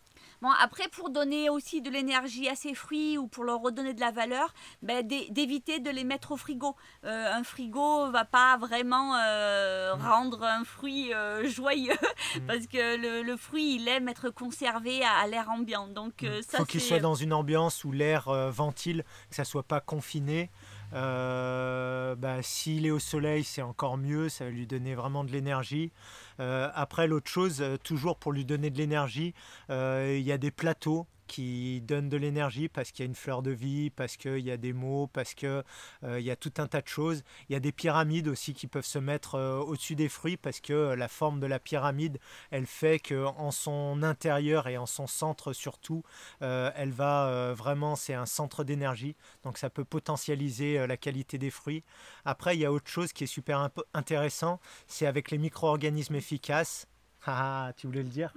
Bon, 0.41 0.49
après, 0.59 0.87
pour 0.87 1.11
donner 1.11 1.49
aussi 1.49 1.81
de 1.81 1.91
l'énergie 1.91 2.49
à 2.49 2.55
ces 2.55 2.73
fruits 2.73 3.17
ou 3.17 3.27
pour 3.27 3.43
leur 3.43 3.61
redonner 3.61 3.93
de 3.93 3.99
la 3.99 4.09
valeur, 4.11 4.53
ben, 4.81 5.05
d'éviter 5.05 5.79
de 5.79 5.91
les 5.91 6.03
mettre 6.03 6.31
au 6.31 6.37
frigo. 6.37 6.75
Euh, 7.05 7.31
un 7.31 7.43
frigo 7.43 8.09
va 8.09 8.25
pas 8.25 8.57
vraiment 8.57 9.15
euh, 9.15 9.95
mm. 9.95 10.01
rendre 10.01 10.43
un 10.43 10.63
fruit 10.63 11.13
euh, 11.13 11.47
joyeux 11.47 11.93
mm. 12.35 12.47
parce 12.47 12.65
que 12.65 13.23
le, 13.23 13.37
fruit, 13.37 13.75
il 13.75 13.87
aime 13.87 14.09
être 14.09 14.31
conservé 14.31 15.03
à, 15.03 15.27
l'air 15.27 15.49
ambiant. 15.51 15.87
Donc, 15.87 16.23
il 16.23 16.29
mm. 16.29 16.43
faut 16.43 16.65
qu'il 16.65 16.81
soit 16.81 16.99
dans 16.99 17.15
une 17.15 17.33
ambiance 17.33 17.83
où 17.83 17.91
l'air 17.91 18.31
ventile, 18.51 19.03
que 19.29 19.35
ça 19.35 19.43
soit 19.43 19.63
pas 19.63 19.79
confiné. 19.79 20.49
Bah, 20.91 22.41
S'il 22.41 22.85
est 22.85 22.91
au 22.91 22.99
soleil, 22.99 23.43
c'est 23.43 23.61
encore 23.61 23.97
mieux, 23.97 24.29
ça 24.29 24.45
va 24.45 24.51
lui 24.51 24.67
donner 24.67 24.95
vraiment 24.95 25.23
de 25.23 25.31
l'énergie. 25.31 25.91
après, 26.39 27.07
l'autre 27.07 27.29
chose, 27.29 27.63
toujours 27.83 28.17
pour 28.17 28.31
lui 28.31 28.45
donner 28.45 28.69
de 28.69 28.77
l'énergie, 28.77 29.33
il 29.69 30.21
y 30.21 30.31
a 30.31 30.37
des 30.37 30.51
plateaux 30.51 31.07
qui 31.31 31.79
donne 31.79 32.09
de 32.09 32.17
l'énergie 32.17 32.67
parce 32.67 32.91
qu'il 32.91 33.05
y 33.05 33.07
a 33.07 33.09
une 33.09 33.15
fleur 33.15 33.41
de 33.41 33.51
vie, 33.51 33.89
parce 33.89 34.17
qu'il 34.17 34.39
y 34.39 34.51
a 34.51 34.57
des 34.57 34.73
mots, 34.73 35.07
parce 35.07 35.33
qu'il 35.33 35.63
euh, 36.03 36.19
y 36.19 36.29
a 36.29 36.35
tout 36.35 36.51
un 36.57 36.67
tas 36.67 36.81
de 36.81 36.89
choses. 36.89 37.23
Il 37.47 37.53
y 37.53 37.55
a 37.55 37.61
des 37.61 37.71
pyramides 37.71 38.27
aussi 38.27 38.53
qui 38.53 38.67
peuvent 38.67 38.85
se 38.85 38.99
mettre 38.99 39.35
euh, 39.35 39.59
au-dessus 39.59 39.95
des 39.95 40.09
fruits 40.09 40.35
parce 40.35 40.59
que 40.59 40.73
euh, 40.73 40.95
la 40.97 41.07
forme 41.07 41.39
de 41.39 41.47
la 41.47 41.57
pyramide, 41.57 42.19
elle 42.49 42.65
fait 42.65 42.99
qu'en 42.99 43.51
son 43.51 44.03
intérieur 44.03 44.67
et 44.67 44.77
en 44.77 44.85
son 44.85 45.07
centre 45.07 45.53
surtout, 45.53 46.03
elle 46.41 46.91
va 46.91 47.53
vraiment, 47.53 47.95
c'est 47.95 48.13
un 48.13 48.25
centre 48.25 48.65
d'énergie. 48.65 49.15
Donc 49.43 49.57
ça 49.57 49.69
peut 49.69 49.85
potentialiser 49.85 50.85
la 50.85 50.97
qualité 50.97 51.37
des 51.37 51.49
fruits. 51.49 51.83
Après, 52.25 52.57
il 52.57 52.59
y 52.59 52.65
a 52.65 52.73
autre 52.73 52.89
chose 52.89 53.13
qui 53.13 53.23
est 53.23 53.27
super 53.27 53.69
intéressant, 53.93 54.59
c'est 54.87 55.05
avec 55.05 55.31
les 55.31 55.37
micro-organismes 55.37 56.15
efficaces. 56.15 56.87
Ah, 57.27 57.71
tu 57.77 57.87
voulais 57.87 58.01
le 58.01 58.09
dire 58.09 58.33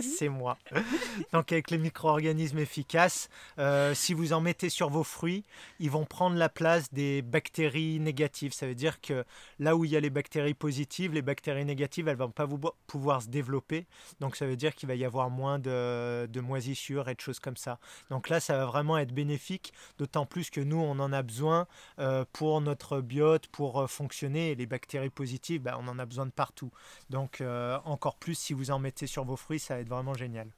C'est 0.00 0.28
moi. 0.28 0.56
Donc 1.32 1.50
avec 1.50 1.70
les 1.70 1.78
micro-organismes 1.78 2.58
efficaces, 2.58 3.28
euh, 3.58 3.94
si 3.94 4.14
vous 4.14 4.32
en 4.32 4.40
mettez 4.40 4.68
sur 4.68 4.90
vos 4.90 5.02
fruits, 5.02 5.44
ils 5.80 5.90
vont 5.90 6.04
prendre 6.04 6.36
la 6.36 6.48
place 6.48 6.92
des 6.92 7.22
bactéries 7.22 7.98
négatives. 7.98 8.52
Ça 8.52 8.66
veut 8.66 8.76
dire 8.76 9.00
que 9.00 9.24
là 9.58 9.76
où 9.76 9.84
il 9.84 9.90
y 9.90 9.96
a 9.96 10.00
les 10.00 10.10
bactéries 10.10 10.54
positives, 10.54 11.12
les 11.12 11.22
bactéries 11.22 11.64
négatives, 11.64 12.06
elles 12.06 12.16
ne 12.16 12.22
vont 12.22 12.30
pas 12.30 12.46
pouvoir 12.86 13.22
se 13.22 13.28
développer. 13.28 13.86
Donc 14.20 14.36
ça 14.36 14.46
veut 14.46 14.56
dire 14.56 14.74
qu'il 14.74 14.88
va 14.88 14.94
y 14.94 15.04
avoir 15.04 15.28
moins 15.28 15.58
de, 15.58 16.40
moisissures 16.40 17.08
et 17.08 17.14
de 17.14 17.20
choses 17.20 17.40
comme 17.40 17.56
ça. 17.56 17.78
Donc 18.10 18.28
là, 18.28 18.38
ça 18.38 18.56
va 18.56 18.66
vraiment 18.66 18.98
être 18.98 19.12
bénéfique, 19.12 19.72
d'autant 19.98 20.26
plus 20.26 20.50
que 20.50 20.60
nous, 20.60 20.78
on 20.78 20.98
en 21.00 21.12
a 21.12 21.22
besoin 21.22 21.66
euh, 21.98 22.24
pour 22.32 22.60
notre 22.60 23.00
biote, 23.00 23.48
pour 23.48 23.80
euh, 23.80 23.86
fonctionner. 23.88 24.52
Et 24.52 24.54
les 24.54 24.66
bactéries 24.66 25.10
positives, 25.10 25.62
bah, 25.62 25.76
on 25.80 25.88
en 25.88 25.98
a 25.98 26.06
besoin 26.06 26.26
de 26.26 26.30
partout. 26.30 26.70
Donc 27.10 27.42
encore 27.84 28.11
plus 28.16 28.34
si 28.34 28.52
vous 28.52 28.70
en 28.70 28.78
mettez 28.78 29.06
sur 29.06 29.24
vos 29.24 29.36
fruits, 29.36 29.58
ça 29.58 29.74
va 29.74 29.80
être 29.80 29.88
vraiment 29.88 30.14
génial. 30.14 30.50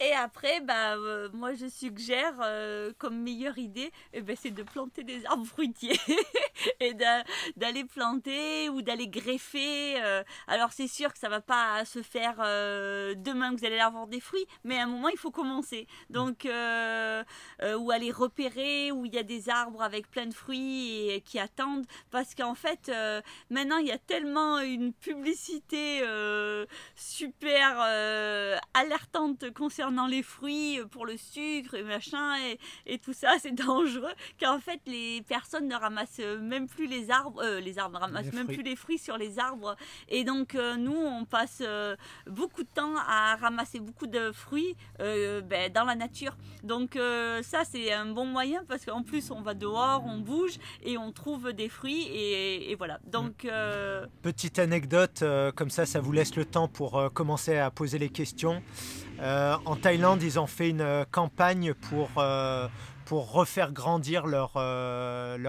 Et 0.00 0.12
après, 0.12 0.60
bah, 0.60 0.94
euh, 0.94 1.28
moi 1.32 1.54
je 1.54 1.66
suggère 1.66 2.34
euh, 2.40 2.92
comme 2.98 3.20
meilleure 3.20 3.58
idée, 3.58 3.90
eh 4.12 4.20
ben, 4.20 4.36
c'est 4.40 4.52
de 4.52 4.62
planter 4.62 5.02
des 5.02 5.26
arbres 5.26 5.44
fruitiers 5.44 5.98
et 6.80 6.94
d'aller 7.56 7.84
planter 7.84 8.68
ou 8.68 8.80
d'aller 8.80 9.08
greffer. 9.08 10.00
Euh. 10.00 10.22
alors 10.46 10.72
c'est 10.72 10.86
sûr 10.86 11.12
que 11.12 11.18
ça 11.18 11.28
va 11.28 11.40
pas 11.40 11.84
se 11.84 12.02
faire 12.02 12.36
demain 13.16 13.52
que 13.54 13.60
vous 13.60 13.66
allez 13.66 13.80
avoir 13.80 14.06
des 14.06 14.20
fruits, 14.20 14.46
mais 14.62 14.78
à 14.78 14.84
un 14.84 14.86
moment 14.86 15.08
il 15.08 15.18
faut 15.18 15.32
commencer. 15.32 15.88
Donc 16.10 16.44
ou 16.44 17.90
aller 17.90 18.12
repérer 18.12 18.92
où 18.92 19.04
il 19.04 19.14
y 19.14 19.18
a 19.18 19.24
des 19.24 19.48
arbres 19.48 19.82
avec 19.82 20.08
plein 20.10 20.26
de 20.26 20.34
fruits 20.34 21.10
et 21.10 21.20
qui 21.22 21.40
attendent, 21.40 21.86
parce 22.10 22.34
qu'en 22.36 22.54
fait 22.54 22.90
maintenant 23.50 23.78
il 23.78 23.86
y 23.88 23.92
a 23.92 23.98
tellement 23.98 24.60
une 24.60 24.92
publicité 24.92 26.02
super 26.94 27.80
alertante 28.74 29.52
concernant 29.52 29.87
dans 29.92 30.06
les 30.06 30.22
fruits 30.22 30.80
euh, 30.80 30.86
pour 30.86 31.06
le 31.06 31.16
sucre 31.16 31.74
et 31.74 31.82
machin 31.82 32.34
et, 32.86 32.98
tout 32.98 33.12
ça, 33.12 33.34
c'est 33.40 33.54
dangereux. 33.54 34.12
Qu'en 34.40 34.58
fait, 34.58 34.80
les 34.86 35.22
personnes 35.22 35.68
ne 35.68 35.74
ramassent 35.74 36.20
même 36.40 36.66
plus 36.66 36.86
les 36.86 37.10
arbres, 37.10 37.42
euh, 37.42 37.60
les 37.60 37.78
arbres 37.78 37.98
ne 37.98 38.04
ramassent 38.04 38.32
même 38.32 38.46
plus 38.46 38.62
les 38.62 38.76
fruits 38.76 38.98
sur 38.98 39.16
les 39.16 39.38
arbres. 39.38 39.76
Et 40.08 40.24
donc, 40.24 40.54
euh, 40.54 40.76
nous, 40.76 40.96
on 40.96 41.24
passe 41.24 41.62
beaucoup 42.26 42.62
de 42.62 42.68
temps 42.68 42.94
à 42.96 43.36
ramasser 43.36 43.80
beaucoup 43.80 44.06
de 44.06 44.32
fruits 44.32 44.76
ben, 44.98 45.72
dans 45.72 45.84
la 45.84 45.94
nature. 45.94 46.36
Donc, 46.62 46.98
ça, 47.42 47.64
c'est 47.64 47.92
un 47.92 48.06
bon 48.06 48.26
moyen 48.26 48.64
parce 48.68 48.84
qu'en 48.84 49.02
plus, 49.02 49.30
on 49.30 49.42
va 49.42 49.54
dehors, 49.54 50.04
on 50.06 50.18
bouge 50.18 50.58
et 50.82 50.98
on 50.98 51.12
trouve 51.12 51.52
des 51.52 51.68
fruits 51.68 52.02
et, 52.02 52.70
et 52.70 52.74
voilà. 52.74 52.98
Donc, 53.06 53.46
petite 54.22 54.58
anecdote, 54.58 55.24
comme 55.54 55.70
ça, 55.70 55.86
ça 55.86 56.00
vous 56.00 56.12
laisse 56.12 56.36
le 56.36 56.44
temps 56.44 56.68
pour 56.68 57.12
commencer 57.12 57.56
à 57.56 57.70
poser 57.70 57.98
les 57.98 58.10
questions. 58.10 58.62
Euh, 59.20 59.56
en 59.64 59.76
Thaïlande, 59.76 60.22
ils 60.22 60.38
ont 60.38 60.46
fait 60.46 60.70
une 60.70 60.80
euh, 60.80 61.04
campagne 61.10 61.74
pour, 61.74 62.08
euh, 62.18 62.68
pour 63.04 63.32
refaire 63.32 63.72
grandir 63.72 64.26
leur, 64.26 64.52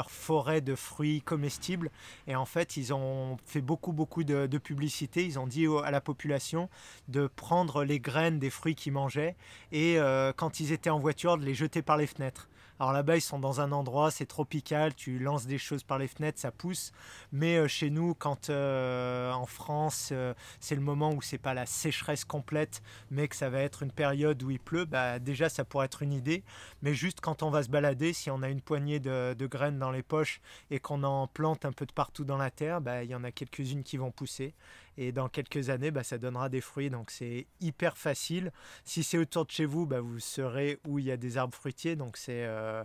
forêt 0.10 0.62
de 0.62 0.76
fruits 0.76 1.22
comestibles. 1.22 1.92
Et 2.28 2.36
en 2.36 2.46
fait, 2.46 2.78
ils 2.78 2.94
ont 2.94 3.38
fait 3.46 3.62
beaucoup, 3.62 3.92
beaucoup 3.92 4.24
de 4.24 4.58
publicité. 4.58 5.26
Ils 5.26 5.38
ont 5.38 5.48
dit 5.48 5.68
à 5.84 5.92
la 5.92 6.02
population 6.02 6.70
de 7.10 7.28
prendre 7.28 7.84
les 7.84 8.00
graines 8.00 8.40
des 8.40 8.50
fruits 8.50 8.76
qu'ils 8.76 8.94
mangeaient 8.94 9.36
et 9.72 9.98
quand 10.38 10.60
ils 10.60 10.72
étaient 10.72 10.90
en 10.90 11.00
voiture, 11.00 11.38
de 11.38 11.44
les 11.44 11.54
jeter 11.54 11.82
par 11.82 11.98
les 11.98 12.08
fenêtres. 12.08 12.48
Alors 12.80 12.94
là-bas, 12.94 13.18
ils 13.18 13.22
sont 13.22 13.40
dans 13.40 13.60
un 13.60 13.74
endroit, 13.74 14.10
c'est 14.10 14.26
tropical, 14.26 14.96
tu 14.96 15.20
lances 15.20 15.46
des 15.46 15.58
choses 15.58 15.84
par 15.84 15.98
les 15.98 16.08
fenêtres, 16.08 16.40
ça 16.40 16.50
pousse. 16.50 16.94
Mais 17.34 17.58
euh, 17.58 17.68
chez 17.68 17.90
nous, 17.90 18.14
quand 18.14 18.50
euh, 18.50 19.34
en 19.34 19.46
France, 19.46 20.10
euh, 20.14 20.34
c'est 20.62 20.76
le 20.76 20.82
moment 20.82 21.12
où 21.12 21.22
c'est 21.22 21.38
pas 21.38 21.54
la 21.54 21.66
sécheresse 21.66 22.24
complète, 22.24 22.82
mais 23.12 23.28
que 23.28 23.36
ça 23.36 23.50
va 23.50 23.60
être 23.60 23.84
une 23.84 23.92
période 23.92 24.42
où 24.44 24.50
il 24.50 24.62
pleut, 24.62 24.86
bah, 24.86 25.20
déjà 25.20 25.50
ça 25.50 25.66
pourrait 25.66 25.88
être 25.88 26.04
une 26.04 26.14
idée. 26.14 26.42
Mais 26.82 26.94
juste 26.94 27.20
quand 27.20 27.44
on 27.44 27.50
va 27.50 27.64
se 27.64 27.70
balader, 27.70 28.14
si 28.14 28.32
on 28.32 28.42
a 28.44 28.48
une 28.48 28.62
poignée 28.62 29.02
de, 29.02 29.36
graines 29.48 29.78
dans 29.78 29.92
les 29.92 30.04
poches 30.04 30.40
et 30.72 30.80
qu'on 30.80 31.04
en 31.04 31.28
plante 31.28 31.66
un 31.66 31.74
peu 31.74 31.86
de 31.86 31.92
partout 31.92 32.24
dans 32.24 32.38
la 32.38 32.50
terre, 32.50 32.80
bah, 32.80 33.04
il 33.04 33.10
y 33.10 33.16
en 33.16 33.26
a 33.26 33.32
quelques-unes 33.34 33.84
qui 33.84 33.98
vont 33.98 34.12
pousser. 34.12 34.54
Et 35.02 35.14
dans 35.14 35.30
quelques 35.30 35.70
années, 35.70 35.92
bah, 35.92 36.04
ça 36.04 36.18
donnera 36.18 36.50
des 36.50 36.60
fruits. 36.60 36.90
Donc 36.90 37.10
c'est 37.10 37.48
hyper 37.62 37.98
facile. 37.98 38.52
Si 38.84 39.02
c'est 39.02 39.18
autour 39.18 39.46
de 39.46 39.52
chez 39.52 39.64
vous, 39.64 39.86
bah, 39.86 40.02
vous 40.02 40.20
serez 40.20 40.78
où 40.86 41.00
il 41.00 41.06
y 41.06 41.12
a 41.12 41.16
des 41.16 41.38
arbres 41.38 41.56
fruitiers. 41.56 41.96
Donc 41.96 42.18
c'est 42.18 42.44
euh, 42.44 42.84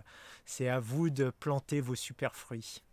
à 0.61 0.79
vous 0.79 1.09
de 1.09 1.29
planter 1.29 1.81
vos 1.81 1.95
super 1.95 2.33
fruits. 2.33 2.84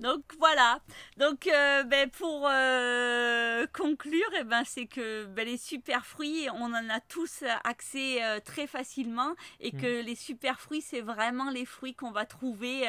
Donc 0.00 0.22
voilà. 0.38 0.80
Donc 1.18 1.46
euh, 1.46 1.84
ben, 1.84 2.08
pour 2.08 2.48
euh, 2.50 3.66
conclure, 3.72 4.30
eh 4.38 4.44
ben, 4.44 4.62
c'est 4.64 4.86
que 4.86 5.26
ben, 5.26 5.46
les 5.46 5.58
super 5.58 6.06
fruits, 6.06 6.48
on 6.54 6.72
en 6.72 6.88
a 6.88 7.00
tous 7.00 7.44
accès 7.64 8.24
euh, 8.24 8.40
très 8.40 8.66
facilement 8.66 9.34
et 9.60 9.72
que 9.72 10.00
mm. 10.00 10.06
les 10.06 10.14
super 10.14 10.58
fruits, 10.58 10.80
c'est 10.80 11.02
vraiment 11.02 11.50
les 11.50 11.66
fruits 11.66 11.94
qu'on 11.94 12.12
va 12.12 12.24
trouver 12.24 12.88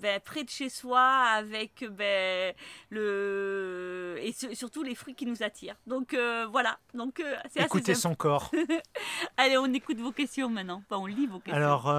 ben, 0.00 0.20
près 0.20 0.44
de 0.44 0.48
chez 0.48 0.70
soi 0.70 1.00
avec 1.00 1.84
ben, 1.90 2.54
le 2.88 4.18
et 4.22 4.32
surtout 4.32 4.82
les 4.82 4.94
fruits 4.94 5.14
qui 5.14 5.26
nous 5.26 5.42
attirent. 5.42 5.76
Donc 5.86 6.16
voilà. 6.50 6.78
Donc 6.94 7.22
Écoutez 7.54 7.94
son 7.94 8.14
corps. 8.14 8.50
Allez, 9.36 9.58
on 9.58 9.72
écoute 9.72 9.98
vos 9.98 10.12
questions 10.12 10.48
maintenant. 10.48 10.82
on 10.90 11.06
lit 11.06 11.26
vos 11.26 11.38
questions. 11.38 11.54
Alors 11.54 11.92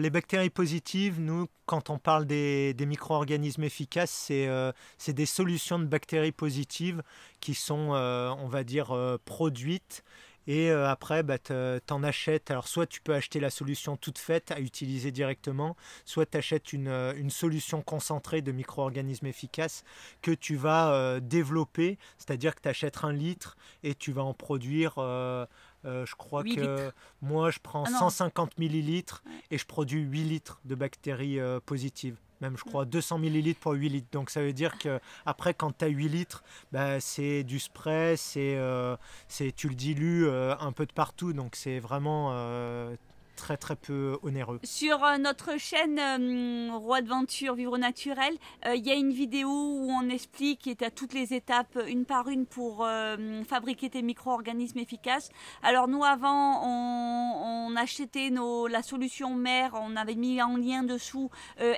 les 0.00 0.10
bactéries 0.10 0.50
positives, 0.50 1.20
nous, 1.20 1.46
quand 1.66 1.90
on 1.90 1.98
parle 1.98 2.26
des, 2.26 2.74
des 2.74 2.86
micro-organismes 2.86 3.67
efficace, 3.68 4.28
euh, 4.30 4.72
c'est 4.96 5.12
des 5.12 5.26
solutions 5.26 5.78
de 5.78 5.84
bactéries 5.84 6.32
positives 6.32 7.02
qui 7.40 7.54
sont, 7.54 7.90
euh, 7.92 8.30
on 8.38 8.48
va 8.48 8.64
dire, 8.64 8.90
euh, 8.90 9.18
produites. 9.24 10.02
Et 10.50 10.70
après, 10.70 11.22
bah, 11.22 11.36
tu 11.36 11.52
en 11.52 12.02
achètes. 12.02 12.50
Alors, 12.50 12.68
soit 12.68 12.86
tu 12.86 13.02
peux 13.02 13.12
acheter 13.12 13.38
la 13.38 13.50
solution 13.50 13.98
toute 13.98 14.16
faite 14.16 14.50
à 14.50 14.60
utiliser 14.60 15.12
directement, 15.12 15.76
soit 16.06 16.24
tu 16.24 16.38
achètes 16.38 16.72
une, 16.72 16.88
une, 16.88 17.28
solution 17.28 17.82
concentrée 17.82 18.40
de 18.40 18.50
micro-organismes 18.50 19.26
efficaces 19.26 19.84
que 20.22 20.30
tu 20.30 20.56
vas 20.56 21.20
développer. 21.20 21.98
C'est-à-dire 22.16 22.54
que 22.54 22.62
tu 22.62 22.68
achètes 22.70 23.04
un 23.04 23.12
litre 23.12 23.58
et 23.82 23.94
tu 23.94 24.10
vas 24.10 24.22
en 24.22 24.32
produire. 24.32 24.94
je 25.84 26.14
crois 26.16 26.44
que 26.44 26.92
moi, 27.20 27.50
je 27.50 27.58
prends 27.62 27.84
150 27.84 28.50
ah 28.50 28.54
millilitres 28.58 29.22
et 29.50 29.58
je 29.58 29.66
produis 29.66 30.00
8 30.00 30.24
litres 30.24 30.60
de 30.64 30.74
bactéries 30.74 31.40
positives 31.66 32.16
même 32.40 32.56
je 32.56 32.64
crois 32.64 32.84
200 32.84 33.18
millilitres 33.18 33.60
pour 33.60 33.72
8 33.72 33.88
litres. 33.88 34.08
Donc 34.12 34.30
ça 34.30 34.40
veut 34.42 34.52
dire 34.52 34.78
que 34.78 35.00
après 35.26 35.54
quand 35.54 35.76
tu 35.76 35.84
as 35.84 35.88
8 35.88 36.08
litres, 36.08 36.42
bah, 36.72 37.00
c'est 37.00 37.44
du 37.44 37.58
spray, 37.58 38.16
c'est, 38.16 38.56
euh, 38.56 38.96
tu 39.56 39.68
le 39.68 39.74
dilues 39.74 40.26
euh, 40.26 40.54
un 40.60 40.72
peu 40.72 40.86
de 40.86 40.92
partout. 40.92 41.32
Donc 41.32 41.56
c'est 41.56 41.78
vraiment 41.78 42.30
euh, 42.32 42.94
très 43.38 43.56
très 43.56 43.76
peu 43.76 44.18
onéreux. 44.22 44.58
Sur 44.64 45.04
euh, 45.04 45.16
notre 45.16 45.58
chaîne 45.58 45.98
euh, 45.98 46.76
Roi 46.76 47.00
de 47.02 47.08
Venture 47.08 47.54
Vivre 47.54 47.78
Naturel, 47.78 48.34
euh, 48.66 48.74
il 48.74 48.84
y 48.84 48.90
a 48.90 48.94
une 48.94 49.12
vidéo 49.12 49.48
où 49.48 49.90
on 49.90 50.08
explique 50.08 50.66
et 50.66 50.76
à 50.84 50.90
toutes 50.90 51.14
les 51.14 51.32
étapes 51.32 51.78
une 51.86 52.04
par 52.04 52.28
une 52.28 52.46
pour 52.46 52.86
fabriquer 53.46 53.90
tes 53.90 54.02
micro-organismes 54.02 54.78
efficaces. 54.78 55.30
Alors 55.62 55.86
nous 55.86 56.04
avant 56.04 56.64
on, 56.64 57.76
achetait 57.76 58.30
nos, 58.30 58.66
la 58.66 58.82
solution 58.82 59.34
mère, 59.34 59.72
on 59.74 59.94
avait 59.94 60.16
mis 60.16 60.42
en 60.42 60.56
lien 60.56 60.82
dessous 60.82 61.30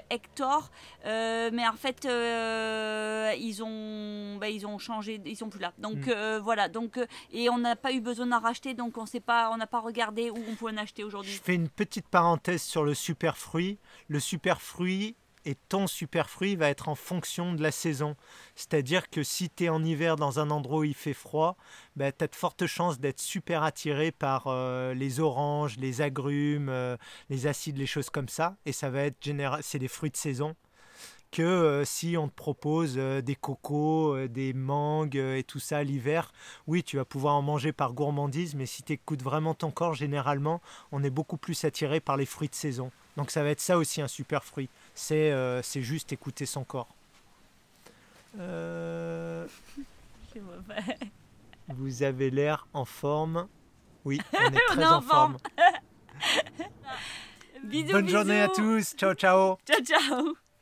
Hector, 0.08 0.70
mais 1.04 1.68
en 1.68 1.76
fait 1.76 2.06
ils 2.06 3.62
ont 3.62 4.38
bah, 4.38 4.48
ils 4.48 4.66
ont 4.66 4.78
changé, 4.78 5.20
ils 5.26 5.36
sont 5.36 5.50
plus 5.50 5.60
là. 5.60 5.72
Donc 5.78 6.06
mm. 6.06 6.38
voilà, 6.42 6.68
donc 6.68 6.98
et 7.32 7.50
on 7.50 7.58
n'a 7.58 7.76
pas 7.76 7.92
eu 7.92 8.00
besoin 8.00 8.26
d'en 8.26 8.40
racheter, 8.40 8.72
donc 8.72 8.96
on 8.96 9.04
sait 9.04 9.20
pas, 9.20 9.50
on 9.52 9.58
n'a 9.58 9.66
pas 9.66 9.80
regardé 9.80 10.30
où 10.30 10.38
on 10.50 10.54
pouvait 10.54 10.72
en 10.72 10.78
acheter 10.78 11.04
aujourd'hui 11.04 11.38
une 11.54 11.68
petite 11.68 12.08
parenthèse 12.08 12.62
sur 12.62 12.84
le 12.84 12.94
super 12.94 13.36
fruit. 13.36 13.78
Le 14.08 14.20
super 14.20 14.60
fruit, 14.60 15.16
et 15.44 15.54
ton 15.68 15.86
super 15.86 16.28
fruit 16.28 16.56
va 16.56 16.68
être 16.68 16.88
en 16.88 16.94
fonction 16.94 17.54
de 17.54 17.62
la 17.62 17.70
saison. 17.70 18.16
C'est-à-dire 18.54 19.08
que 19.08 19.22
si 19.22 19.48
tu 19.48 19.64
es 19.64 19.68
en 19.68 19.82
hiver 19.84 20.16
dans 20.16 20.38
un 20.38 20.50
endroit 20.50 20.80
où 20.80 20.84
il 20.84 20.94
fait 20.94 21.14
froid, 21.14 21.56
bah, 21.96 22.12
tu 22.12 22.24
as 22.24 22.28
de 22.28 22.34
fortes 22.34 22.66
chances 22.66 23.00
d'être 23.00 23.20
super 23.20 23.62
attiré 23.62 24.12
par 24.12 24.44
euh, 24.46 24.94
les 24.94 25.20
oranges, 25.20 25.76
les 25.78 26.02
agrumes, 26.02 26.68
euh, 26.68 26.96
les 27.30 27.46
acides, 27.46 27.78
les 27.78 27.86
choses 27.86 28.10
comme 28.10 28.28
ça. 28.28 28.56
Et 28.66 28.72
ça 28.72 28.90
va 28.90 29.04
être 29.04 29.22
général, 29.22 29.60
c'est 29.62 29.78
des 29.78 29.88
fruits 29.88 30.10
de 30.10 30.16
saison. 30.16 30.54
Que 31.30 31.42
euh, 31.42 31.84
si 31.84 32.16
on 32.16 32.28
te 32.28 32.34
propose 32.34 32.96
des 32.96 33.36
cocos, 33.36 34.26
des 34.28 34.52
mangues 34.52 35.16
et 35.16 35.44
tout 35.46 35.60
ça 35.60 35.84
l'hiver, 35.84 36.32
oui, 36.66 36.82
tu 36.82 36.96
vas 36.96 37.04
pouvoir 37.04 37.36
en 37.36 37.42
manger 37.42 37.72
par 37.72 37.92
gourmandise, 37.92 38.54
mais 38.54 38.66
si 38.66 38.82
tu 38.82 38.94
écoutes 38.94 39.22
vraiment 39.22 39.54
ton 39.54 39.70
corps, 39.70 39.94
généralement, 39.94 40.60
on 40.90 41.04
est 41.04 41.10
beaucoup 41.10 41.36
plus 41.36 41.64
attiré 41.64 42.00
par 42.00 42.16
les 42.16 42.26
fruits 42.26 42.48
de 42.48 42.54
saison. 42.54 42.90
Donc 43.16 43.30
ça 43.30 43.44
va 43.44 43.50
être 43.50 43.60
ça 43.60 43.78
aussi 43.78 44.02
un 44.02 44.08
super 44.08 44.44
fruit. 44.44 44.68
C'est 44.94 45.32
c'est 45.62 45.82
juste 45.82 46.12
écouter 46.12 46.46
son 46.46 46.64
corps. 46.64 46.88
Euh, 48.38 49.46
vous 51.68 52.02
avez 52.02 52.30
l'air 52.30 52.66
en 52.72 52.84
forme. 52.84 53.48
Oui, 54.04 54.20
on 54.32 54.52
est 54.52 54.58
très 54.68 54.84
en, 54.84 55.00
forme. 55.00 55.36
bisous, 57.64 57.92
Bonne 57.92 58.08
journée 58.08 58.40
à 58.40 58.48
tous. 58.48 58.94
Ciao, 58.96 59.14
ciao. 59.14 59.58
Ciao, 59.66 59.82
ciao. 59.82 60.36